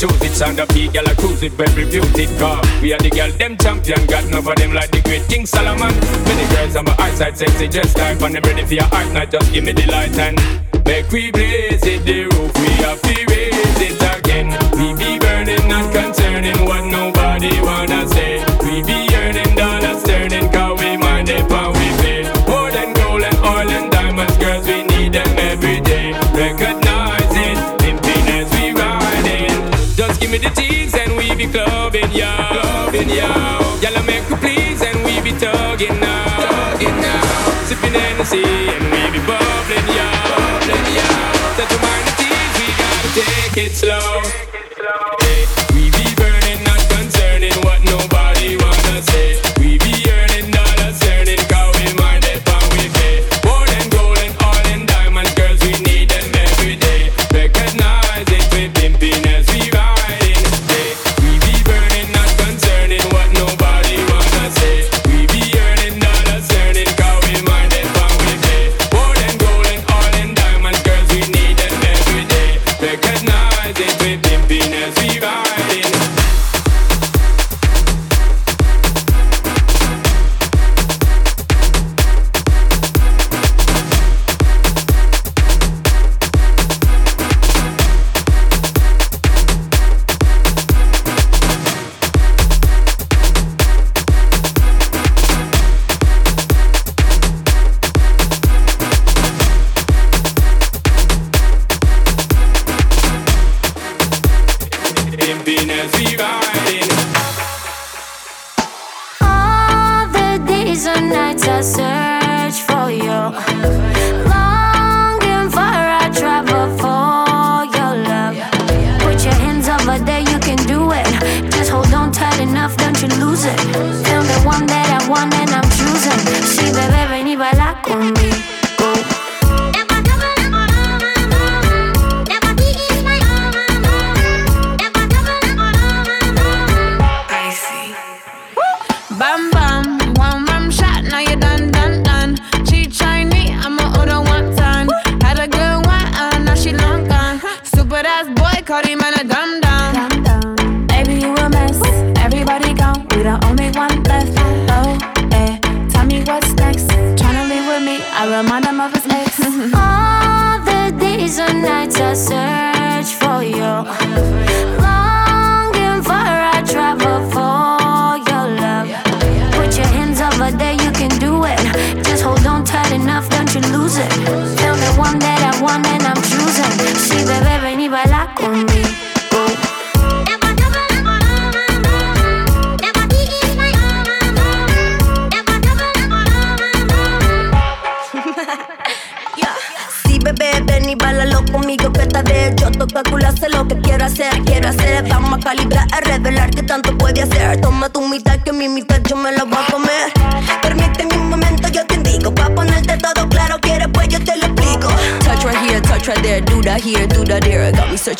choose 0.00 0.22
it. 0.22 0.32
Sound 0.32 0.58
up, 0.58 0.68
girl, 0.68 1.06
I 1.06 1.14
cruise 1.14 1.42
it, 1.42 1.56
but 1.56 1.74
beautiful 1.74 2.38
car. 2.38 2.62
We 2.80 2.94
are 2.94 2.98
the 2.98 3.10
girl, 3.10 3.30
them 3.32 3.56
champion. 3.58 4.06
Got 4.06 4.24
none 4.30 4.46
of 4.46 4.56
them 4.56 4.72
like 4.72 4.90
the 4.90 5.02
great 5.02 5.28
King 5.28 5.44
Solomon. 5.44 5.92
Many 6.24 6.54
girls 6.54 6.76
on 6.76 6.86
my 6.86 6.96
eyesight, 6.98 7.36
sexy, 7.36 7.68
just 7.68 7.98
like 7.98 8.18
when 8.20 8.34
I'm 8.34 8.42
ready 8.42 8.64
for 8.64 8.74
your 8.74 8.88
art. 8.92 9.12
Now 9.12 9.26
just 9.26 9.52
give 9.52 9.64
me 9.64 9.72
the 9.72 9.86
light 9.86 10.16
and 10.18 10.38
make 10.86 11.10
we 11.10 11.30
blaze 11.30 11.84
it. 11.84 12.04
The 12.04 12.24
roof 12.24 12.52
we 12.56 12.84
are 12.84 12.96
furious. 12.96 13.49
loving 32.10 32.18
ya, 32.18 32.62
loving 32.62 33.08
you. 33.08 33.88
Y'all 33.88 34.02
make 34.04 34.28
you 34.28 34.36
please 34.36 34.82
and 34.82 35.04
we 35.04 35.20
be 35.20 35.32
talking 35.38 35.98
now, 36.00 36.24
tugging 36.38 36.96
now. 37.00 37.64
Sipping 37.64 37.94
Hennessy 37.94 38.42
and 38.42 38.84
we 38.92 39.18
be 39.18 39.24
bubbling 39.26 39.88
ya, 39.94 40.10
bubbling 40.26 40.94
ya. 40.94 41.06
Set 41.56 41.70
your 41.70 41.80
mind 41.80 42.08
at 42.08 42.20
ease, 42.20 42.54
we 42.58 42.66
gotta 42.78 43.08
take 43.14 43.66
it 43.66 43.72
slow. 43.72 44.39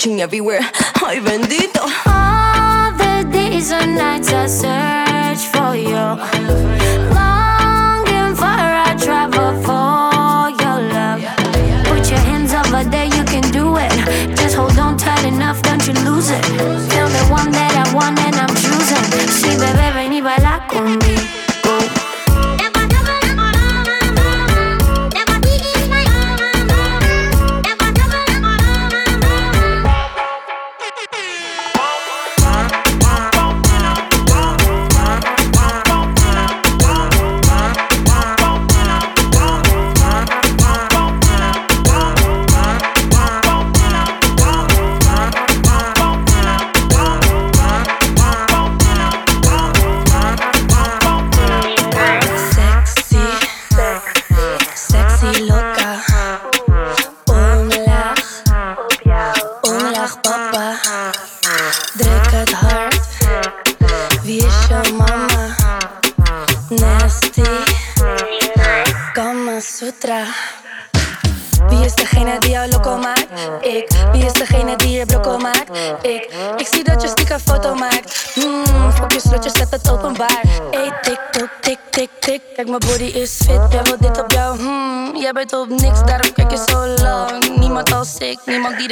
watching 0.01 0.23
everywhere. 0.23 0.61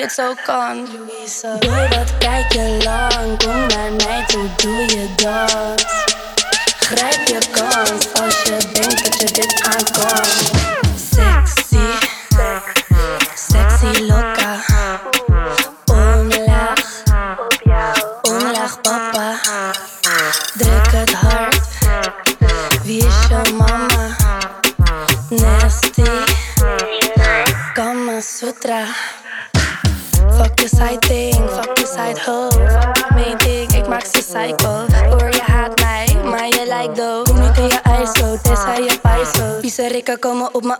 het 0.09 0.17
zo 0.17 0.35
kan. 0.45 0.87
Boy, 1.59 1.89
wat 1.89 2.19
kijk 2.19 2.53
je 2.53 2.81
lang? 2.85 3.39
Kom 3.45 3.67
naar 3.67 3.93
mij 3.93 4.25
toe, 4.27 4.49
doe 4.57 4.81
je 4.81 5.09
dan. 5.17 5.68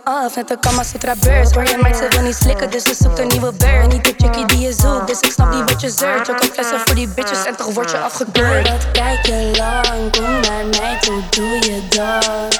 af, 0.03 0.35
net 0.35 0.51
een 0.51 0.59
kama 0.59 0.83
sutra 0.83 1.13
burst 1.19 1.55
Waar 1.55 1.69
je 1.69 1.77
meid, 1.81 1.97
ze 1.97 2.07
wil 2.09 2.21
niet 2.21 2.35
slikken, 2.35 2.69
dus 2.71 2.83
ze 2.83 2.95
zoekt 2.99 3.19
een 3.19 3.27
nieuwe 3.27 3.53
beurt. 3.53 3.91
Niet 3.91 4.03
de 4.03 4.13
chickie 4.17 4.45
die 4.45 4.59
je 4.59 4.73
zoekt, 4.73 5.07
dus 5.07 5.19
ik 5.19 5.31
snap 5.31 5.53
niet 5.53 5.71
wat 5.71 5.81
je 5.81 5.89
zeurt. 5.89 6.27
Een 6.27 6.49
flessen 6.53 6.79
voor 6.79 6.95
die 6.95 7.07
bitches 7.07 7.45
en 7.45 7.55
toch 7.55 7.73
word 7.73 7.91
je 7.91 7.97
afgekeurd. 7.97 8.69
Wat 8.69 8.91
kijk 8.91 9.25
je 9.25 9.51
lang, 9.57 10.11
kom 10.11 10.39
naar 10.39 10.65
mij 10.65 10.97
toe, 11.01 11.21
doe 11.29 11.53
je 11.53 11.87
dat. 11.89 12.59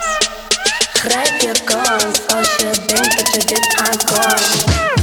Grijp 0.94 1.41
je 1.41 1.52
kans, 1.64 2.28
als 2.36 2.56
je 2.56 2.72
denkt 2.86 3.18
dat 3.18 3.34
je 3.34 3.45
dit 3.45 3.76
aankomt. 3.78 4.98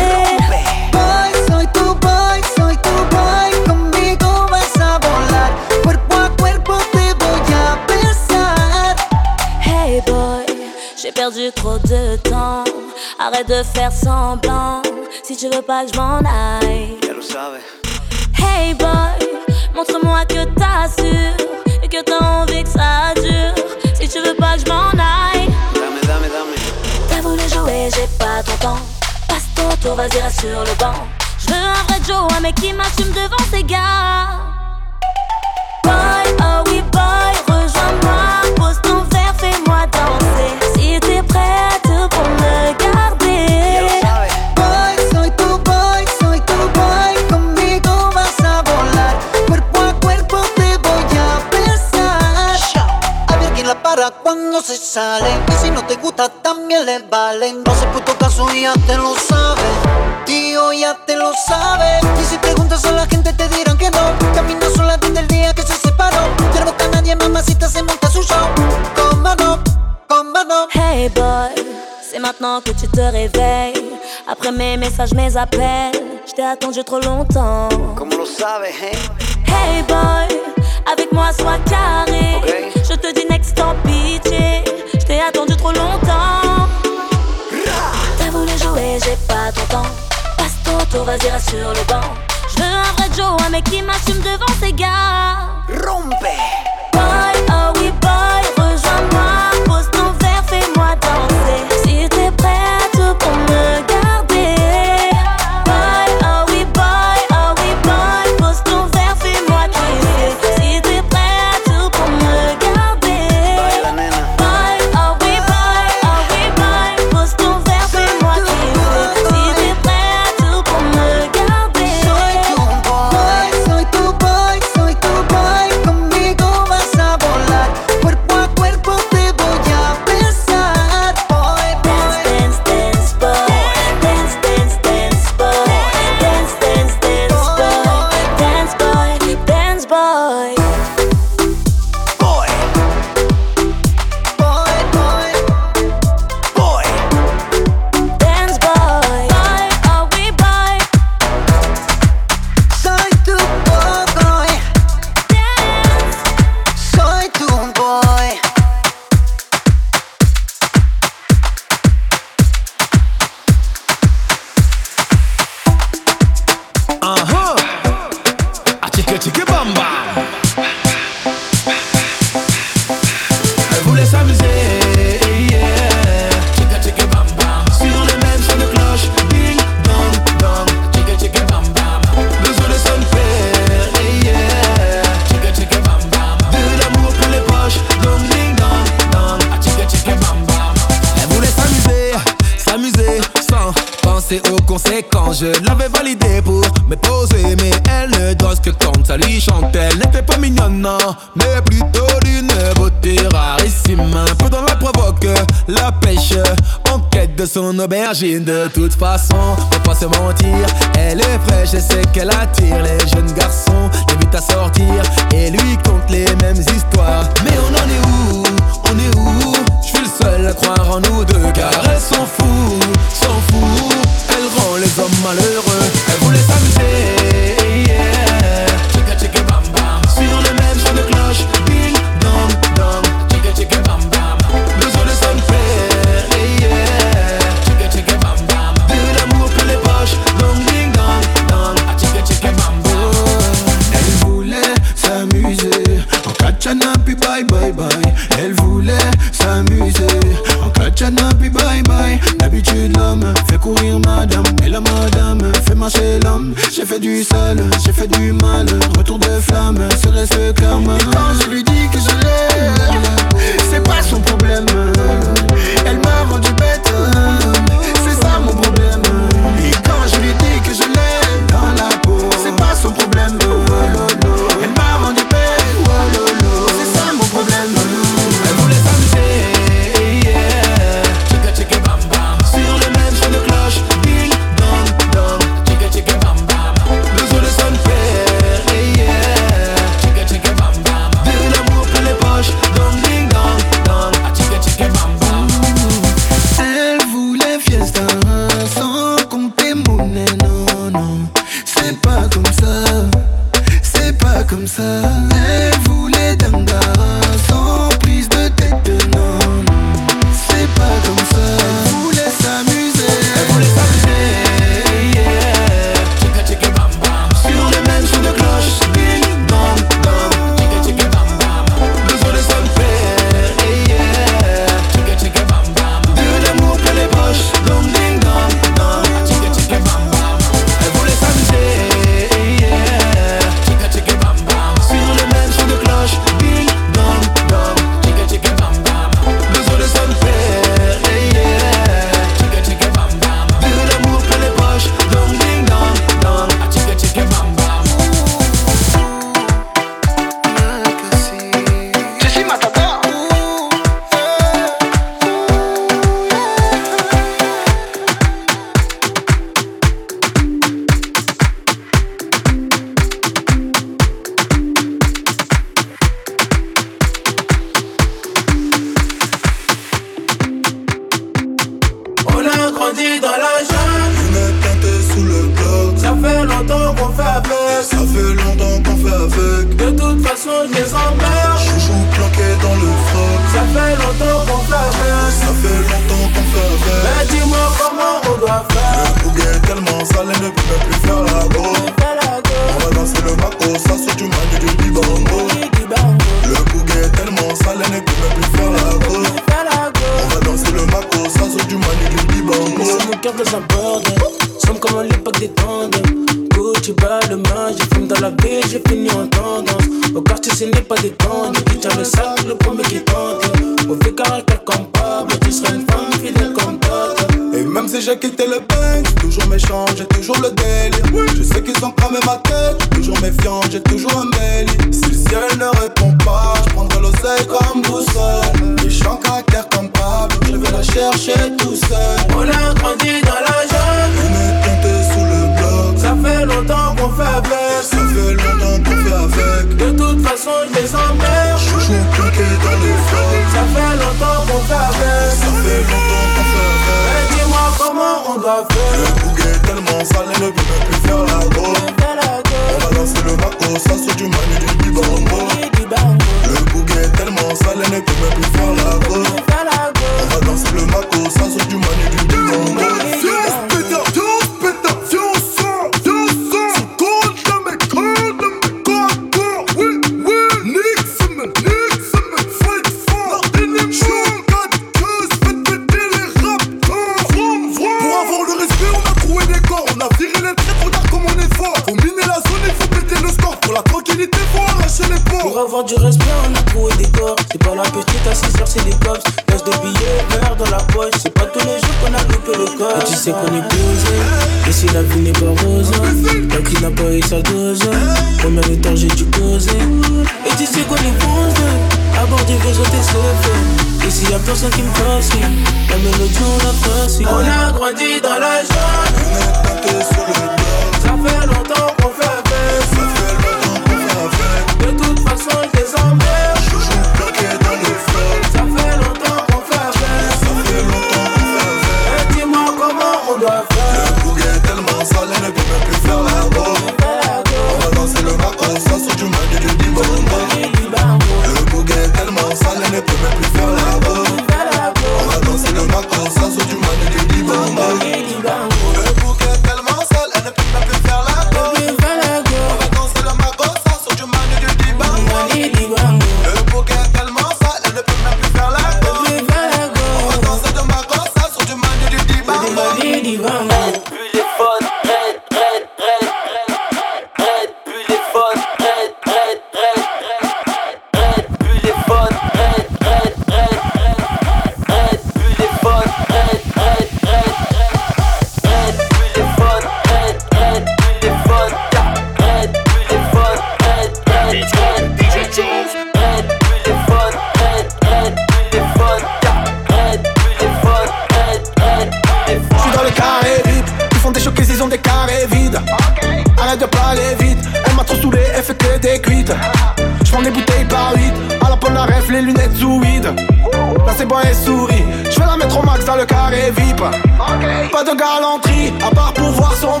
Pas 597.90 598.04
de 598.04 598.14
galanterie, 598.16 598.92
à 599.02 599.14
part 599.14 599.32
pour 599.32 599.50
voir 599.52 599.74
son 599.74 600.00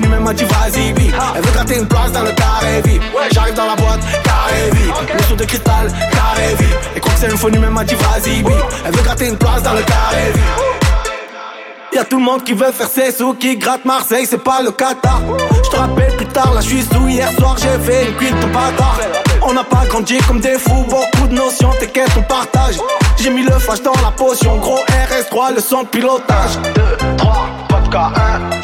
Info, 0.00 0.08
même 0.08 0.22
m'a 0.22 0.32
dit. 0.32 0.44
Elle 1.36 1.42
veut 1.42 1.52
gratter 1.52 1.76
une 1.78 1.86
place 1.86 2.12
dans 2.12 2.22
le 2.22 2.32
carré 2.32 2.82
vip. 2.84 3.02
J'arrive 3.32 3.54
dans 3.54 3.66
la 3.66 3.76
boîte, 3.76 4.00
carré 4.24 4.70
vip, 4.72 4.92
le 5.16 5.22
sou 5.24 5.36
de 5.36 5.44
cristal, 5.44 5.92
carré 6.12 6.54
vip. 6.58 6.76
Et 6.96 7.00
quand 7.00 7.10
c'est 7.16 7.32
info, 7.32 7.50
même 7.50 7.70
m'a 7.70 7.84
dit. 7.84 7.96
Elle 8.84 8.92
veut 8.92 9.02
gratter 9.02 9.28
une 9.28 9.36
place 9.36 9.62
dans 9.62 9.72
le 9.72 9.82
carré 9.82 10.32
vip. 10.34 10.42
Y'a 11.92 12.04
tout 12.04 12.18
le 12.18 12.24
monde 12.24 12.44
qui 12.44 12.52
veut 12.52 12.70
faire 12.70 12.88
ses 12.88 13.10
sous, 13.10 13.34
qui 13.34 13.56
gratte 13.56 13.84
Marseille, 13.84 14.24
c'est 14.24 14.38
pas 14.38 14.62
le 14.62 14.70
Qatar. 14.70 15.20
Je 15.64 15.70
te 15.70 15.76
rappelle 15.76 16.16
plus 16.16 16.26
tard, 16.26 16.54
là 16.54 16.60
je 16.60 16.68
suis 16.68 16.82
sous, 16.82 17.08
hier 17.08 17.28
soir 17.32 17.56
j'ai 17.58 17.78
fait 17.84 18.06
une 18.06 18.14
cuite 18.14 18.38
de 18.38 18.46
bâtard. 18.46 19.00
On 19.42 19.52
n'a 19.52 19.64
pas 19.64 19.84
grandi 19.88 20.16
comme 20.18 20.38
des 20.38 20.56
fous, 20.56 20.86
beaucoup 20.88 21.26
de 21.26 21.34
notions, 21.34 21.70
t'inquiète, 21.80 22.10
on 22.16 22.22
partage. 22.22 22.76
J'ai 23.16 23.30
mis 23.30 23.42
le 23.42 23.58
flash 23.58 23.82
dans 23.82 23.92
la 24.04 24.12
potion, 24.12 24.56
gros 24.58 24.78
RS3, 24.78 25.56
le 25.56 25.60
son 25.60 25.82
de 25.82 25.88
pilotage. 25.88 26.58
2, 26.76 27.16
3, 27.16 27.48
vodka, 27.70 28.12
1, 28.54 28.59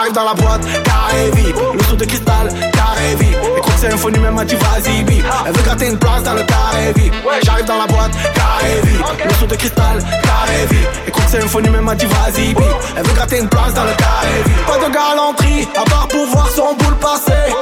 J'arrive 0.00 0.14
dans 0.14 0.24
la 0.24 0.32
boîte, 0.32 0.62
carré 0.82 1.30
vip, 1.34 1.56
le 1.74 1.84
sou 1.84 1.94
de 1.94 2.06
cristal, 2.06 2.48
carré 2.72 3.16
vip. 3.16 3.36
Et 3.58 3.60
quand 3.60 3.76
c'est 3.76 3.92
info, 3.92 4.10
même 4.10 4.34
m'a 4.34 4.46
dit 4.46 4.54
vas-y 4.54 5.04
vip. 5.04 5.22
Elle 5.46 5.52
veut 5.52 5.62
gratter 5.62 5.88
une 5.88 5.98
place 5.98 6.22
dans 6.22 6.32
le 6.32 6.42
carré 6.42 6.90
vip. 6.96 7.12
J'arrive 7.42 7.66
dans 7.66 7.76
la 7.76 7.86
boîte, 7.86 8.12
carré 8.34 8.80
vip, 8.82 9.04
le 9.26 9.34
sou 9.34 9.46
de 9.46 9.56
cristal, 9.56 9.98
carré 10.22 10.64
vip. 10.70 10.88
Et 11.06 11.10
quand 11.10 11.20
c'est 11.28 11.44
info, 11.44 11.60
même 11.60 11.82
m'a 11.82 11.94
dit 11.94 12.06
vas-y 12.06 12.46
vip. 12.46 12.60
Elle 12.96 13.06
veut 13.06 13.12
gratter 13.12 13.40
une 13.40 13.48
place 13.50 13.74
dans 13.74 13.84
le 13.84 13.92
carré 13.92 14.42
vip. 14.46 14.66
Pas 14.66 14.78
de 14.78 14.90
galanterie, 14.90 15.68
à 15.76 15.84
part 15.90 16.08
pour 16.08 16.26
voir 16.28 16.48
son 16.48 16.74
boule 16.76 16.96
passer. 16.96 17.52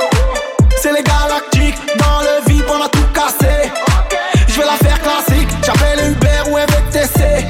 C'est 0.81 0.93
les 0.93 1.03
galactiques, 1.03 1.81
dans 1.99 2.21
le 2.21 2.53
VIP, 2.53 2.65
on 2.71 2.81
a 2.85 2.89
tout 2.89 3.07
cassé. 3.13 3.73
Je 4.47 4.61
vais 4.61 4.65
la 4.65 4.77
faire 4.77 5.01
classique, 5.03 5.49
j'appelle 5.67 6.13
Uber 6.13 6.53
ou 6.53 6.57
MTC. 6.57 7.49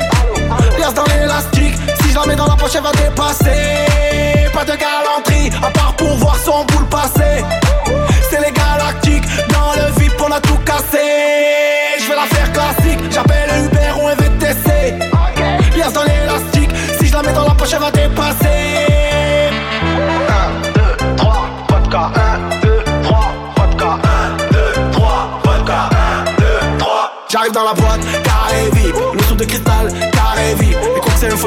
Pièce 0.77 0.95
dans 0.95 1.05
l'élastique, 1.05 1.75
si 2.01 2.11
je 2.11 2.15
la 2.15 2.25
mets 2.25 2.37
dans 2.37 2.47
la 2.47 2.57
poche, 2.57 2.73
elle 2.75 2.83
va 2.83 2.93
dépasser. 2.93 3.98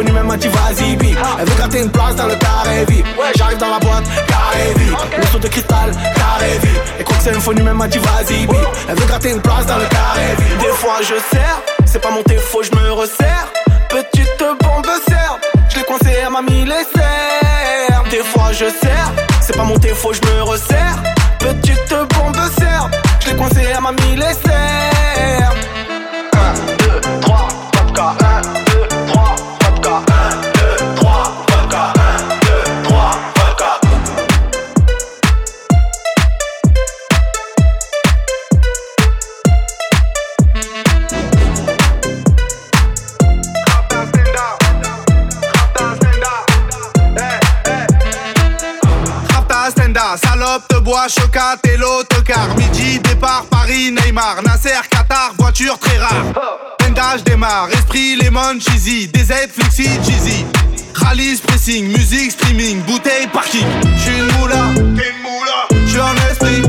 Même 0.04 0.26
m'a 0.26 0.38
dit. 0.38 0.50
Elle 1.40 1.46
veut 1.46 1.56
gratter 1.56 1.80
une 1.80 1.90
place 1.90 2.16
dans 2.16 2.26
le 2.26 2.36
carré 2.36 2.86
vip. 2.88 3.06
J'arrive 3.36 3.58
dans 3.58 3.70
la 3.70 3.80
boîte, 3.80 4.04
carré 4.28 4.74
vip, 4.76 4.96
le 5.18 5.26
sou 5.28 5.40
de 5.40 5.48
cristal, 5.48 5.92
carré 6.16 6.58
vip. 6.62 6.82
Et 7.00 7.04
quand 7.04 7.14
c'est 7.20 7.36
info, 7.36 7.54
même 7.54 7.78
m'a 7.78 7.88
dit. 7.88 8.00
Elle 8.90 8.96
veut 8.96 9.06
gratter 9.06 9.30
une 9.32 9.42
place 9.42 9.66
dans 9.66 9.78
le 9.78 9.86
carré 9.86 10.36
vip. 10.38 10.58
Des 10.60 10.74
fois 10.78 10.98
je 11.02 11.16
sers, 11.32 11.62
c'est 11.86 12.00
pas 12.02 12.12
mon 12.12 12.24
défaut, 12.24 12.64
je 12.64 12.72
me 12.78 12.92
resserre. 12.92 13.48
Petite 13.90 14.44
bombe 14.62 14.88
serre, 15.08 15.38
je 15.70 15.78
l'ai 15.78 15.84
coincé, 15.84 16.12
elle 16.24 16.32
m'a 16.32 16.42
mis 16.42 16.66
les 16.66 16.84
serres. 16.94 18.04
Des 18.10 18.24
fois 18.24 18.52
je 18.52 18.66
sers, 18.66 19.12
c'est 19.42 19.56
pas 19.56 19.64
mon 19.64 19.78
défaut, 19.78 20.14
je 20.14 20.22
me 20.30 20.42
resserre. 20.44 20.98
Petite 21.40 21.94
bombe 22.16 22.42
serre, 22.58 22.90
je 23.20 23.30
l'ai 23.30 23.36
coincé, 23.36 23.62
elle 23.76 23.82
m'a 23.82 23.92
mis 23.92 24.16
les 24.16 24.34
serres. 24.46 25.54
1, 26.34 26.38
2, 26.86 27.20
3, 27.22 27.48
vodka, 27.76 28.16
1, 28.20 28.42
2, 28.42 28.50
3, 28.56 28.71
vodka, 29.92 30.06
1, 30.08 30.42
2, 30.42 30.96
3, 30.96 31.10
vodka, 31.50 31.94
1, 31.96 32.30
2, 32.40 32.84
3, 32.84 33.20
vodka. 33.36 33.80
Stenda, 49.70 50.18
salope 50.18 50.64
de 50.70 50.80
bois, 50.80 51.08
chocat 51.08 51.58
et 51.66 51.78
l'autocar. 51.78 52.48
Midi, 52.58 53.00
départ, 53.00 53.46
Paris, 53.50 53.92
Neymar, 53.92 54.42
Nasser, 54.44 54.82
Qatar, 54.90 55.34
voiture 55.38 55.78
très 55.78 55.98
rare. 55.98 56.81
Démarre, 57.26 57.70
esprit, 57.72 58.18
lemon, 58.18 58.60
cheesy, 58.60 59.08
DZ, 59.08 59.48
flexi, 59.50 59.88
cheesy. 60.04 60.46
Rallye, 60.94 61.38
pressing, 61.38 61.88
musique, 61.88 62.32
streaming, 62.32 62.82
bouteille, 62.82 63.28
parking. 63.28 63.66
J'suis 63.98 64.18
une 64.18 64.26
moula, 64.38 64.58
t'es 64.76 65.10
une 65.10 65.22
moula, 65.24 65.68
j'suis 65.88 66.00
un 66.00 66.16
esprit, 66.30 66.62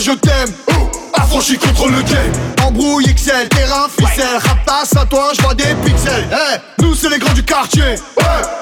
je 0.00 0.12
t'aime. 0.12 0.52
Oh, 0.68 0.90
affranchi 1.12 1.56
contre 1.58 1.88
le 1.88 2.02
game. 2.02 2.32
Embrouille 2.64 3.04
XL, 3.14 3.48
terrain, 3.48 3.88
ficelle. 3.88 4.38
Rap 4.38 4.64
passe 4.64 4.96
à 4.96 5.04
toi, 5.06 5.30
je 5.36 5.42
vois 5.42 5.54
des 5.54 5.74
pixels. 5.84 6.28
Hey, 6.30 6.58
nous 6.80 6.94
c'est 6.94 7.10
les 7.10 7.18
grands 7.18 7.34
du 7.34 7.42
quartier. 7.42 7.96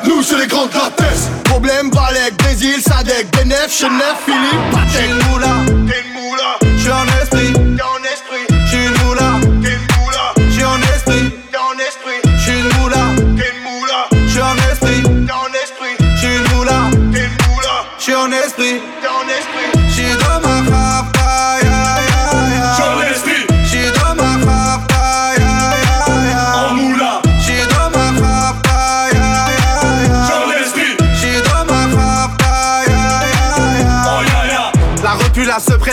Nous 0.04 0.22
c'est 0.22 0.38
les 0.38 0.46
grands 0.46 0.66
de 0.66 0.74
la 0.74 0.90
Problème, 1.44 1.90
Balek, 1.90 2.36
Brésil, 2.38 2.80
Sadek, 2.82 3.30
Benef, 3.32 3.68
Chenef, 3.70 4.16
Philippe, 4.26 4.70
Patek, 4.72 5.28
Moula. 5.30 6.11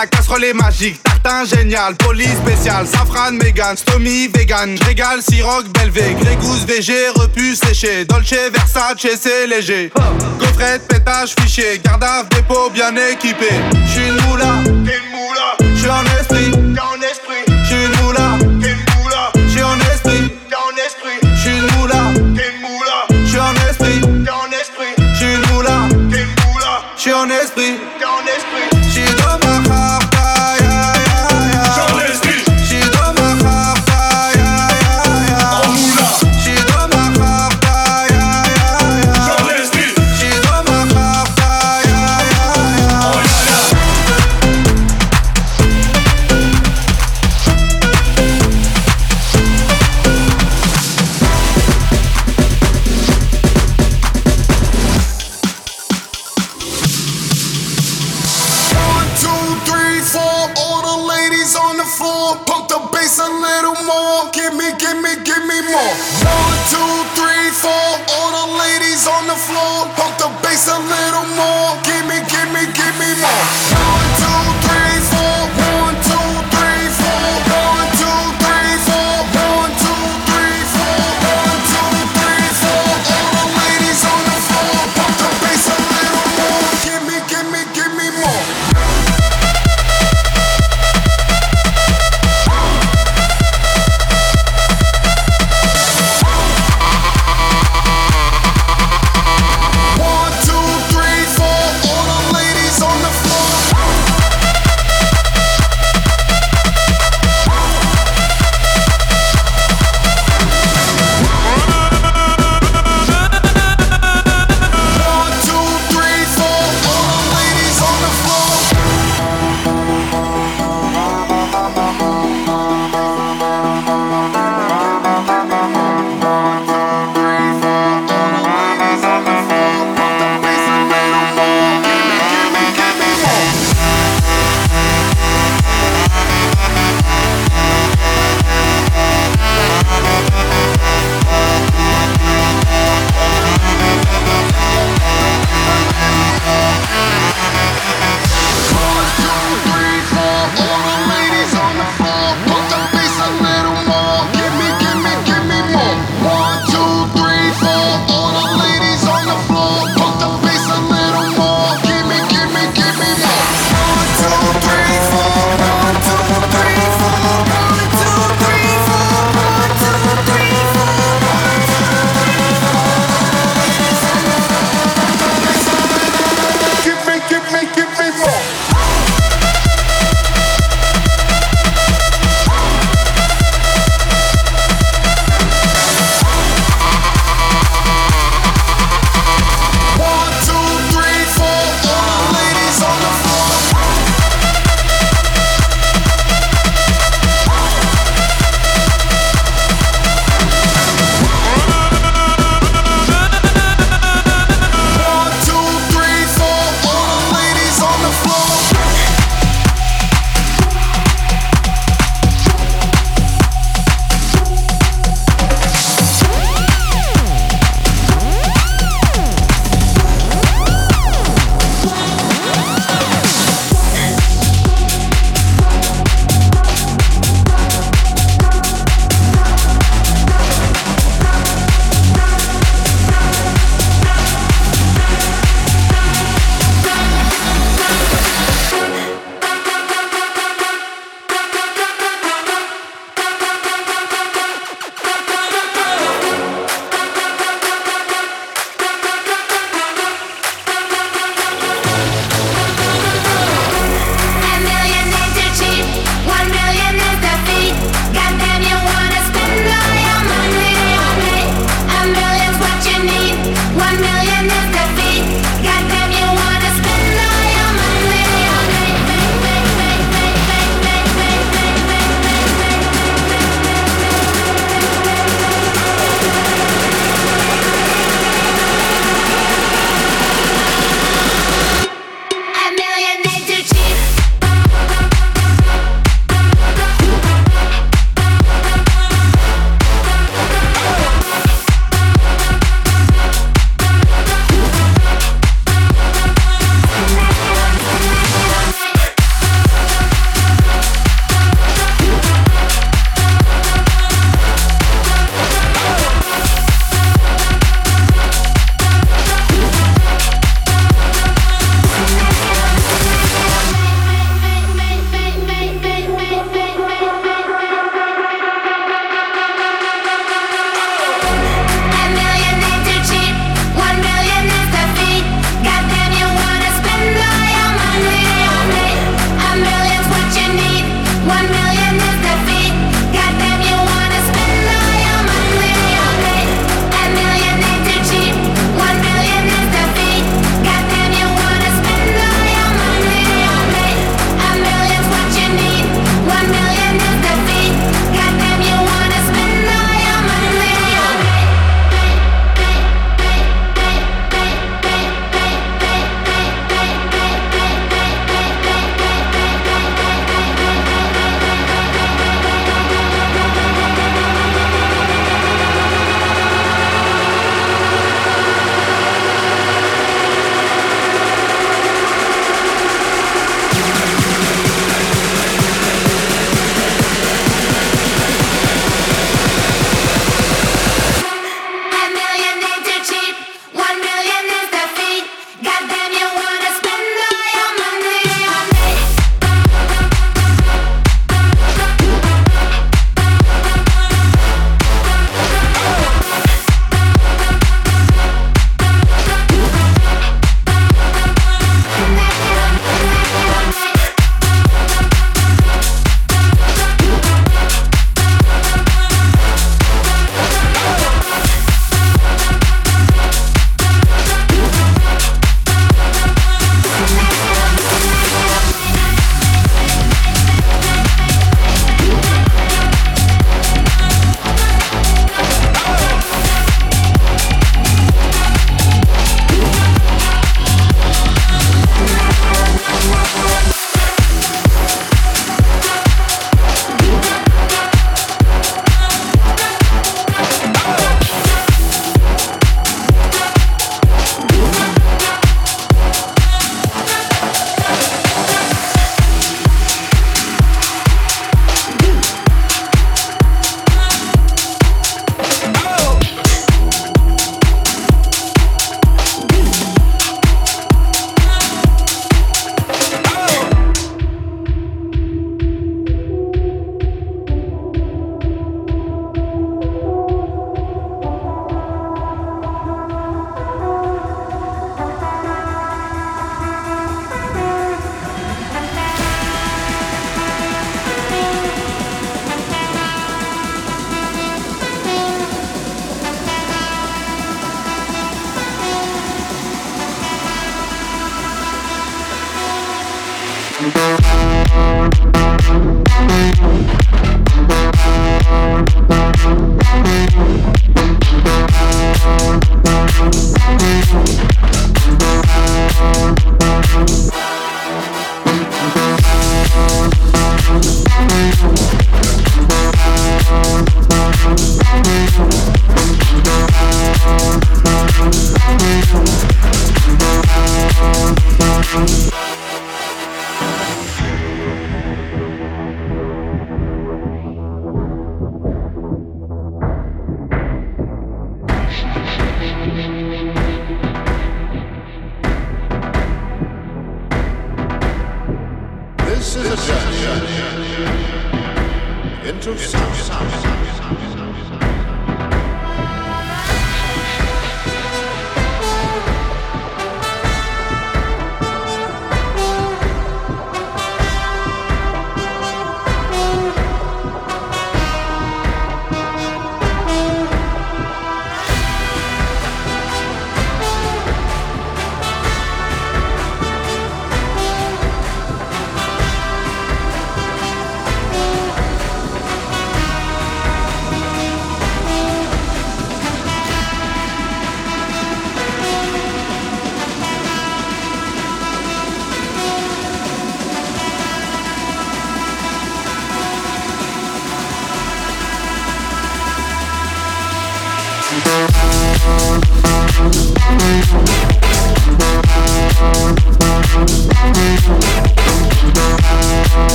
la 0.00 0.06
casserole 0.06 0.44
est 0.44 0.54
magique. 0.54 0.98
Tartin 1.02 1.44
génial, 1.44 1.94
police 1.96 2.38
spécial, 2.42 2.86
safran, 2.86 3.32
mégan, 3.32 3.76
stomy, 3.76 4.28
vegan, 4.28 4.78
régal, 4.86 5.20
siroc, 5.20 5.66
belvé, 5.74 6.16
grégousse, 6.18 6.64
VG, 6.64 7.10
repu, 7.14 7.54
séché, 7.54 8.06
dolce, 8.06 8.32
versace, 8.50 9.06
c'est 9.20 9.46
léger. 9.46 9.92
Coffret, 10.38 10.78
pétage, 10.88 11.34
fichier, 11.38 11.78
garde 11.84 12.02
à 12.02 12.22
dépôt 12.34 12.70
bien 12.70 12.94
équipé. 12.96 13.50
J'suis 13.86 14.08
une 14.08 14.20
moula, 14.26 14.54
t'es 14.86 14.96
une 14.96 15.10
moula, 15.12 15.48
j'suis 15.76 15.90
en 15.90 16.04
esprit, 16.18 16.50
t'es 16.50 16.80
en 16.80 17.00
esprit, 17.02 17.42
une 17.70 18.02
moula, 18.02 18.38
t'es 18.62 18.70
une 18.70 19.02
moula, 19.02 19.32
j'suis 19.48 19.62
en 19.62 19.78
esprit, 19.80 20.32
t'es 20.48 20.56
en 20.56 20.74
esprit, 20.86 21.18
j'suis 21.36 21.58
une 21.58 21.78
moula, 21.78 22.02
t'es 22.34 22.48
une 22.48 22.60
moula, 22.62 23.26
j'suis 23.26 23.38
en 23.38 23.54
esprit, 23.68 24.00
t'es 24.00 24.30
en 24.30 24.50
esprit, 24.50 24.94
j'suis 25.14 25.34
une 25.34 25.54
moula, 25.54 25.88
t'es 26.10 26.22
une 26.22 26.52
moula, 26.52 26.82
j'suis 26.96 27.12
en 27.12 27.28
esprit. 27.28 27.79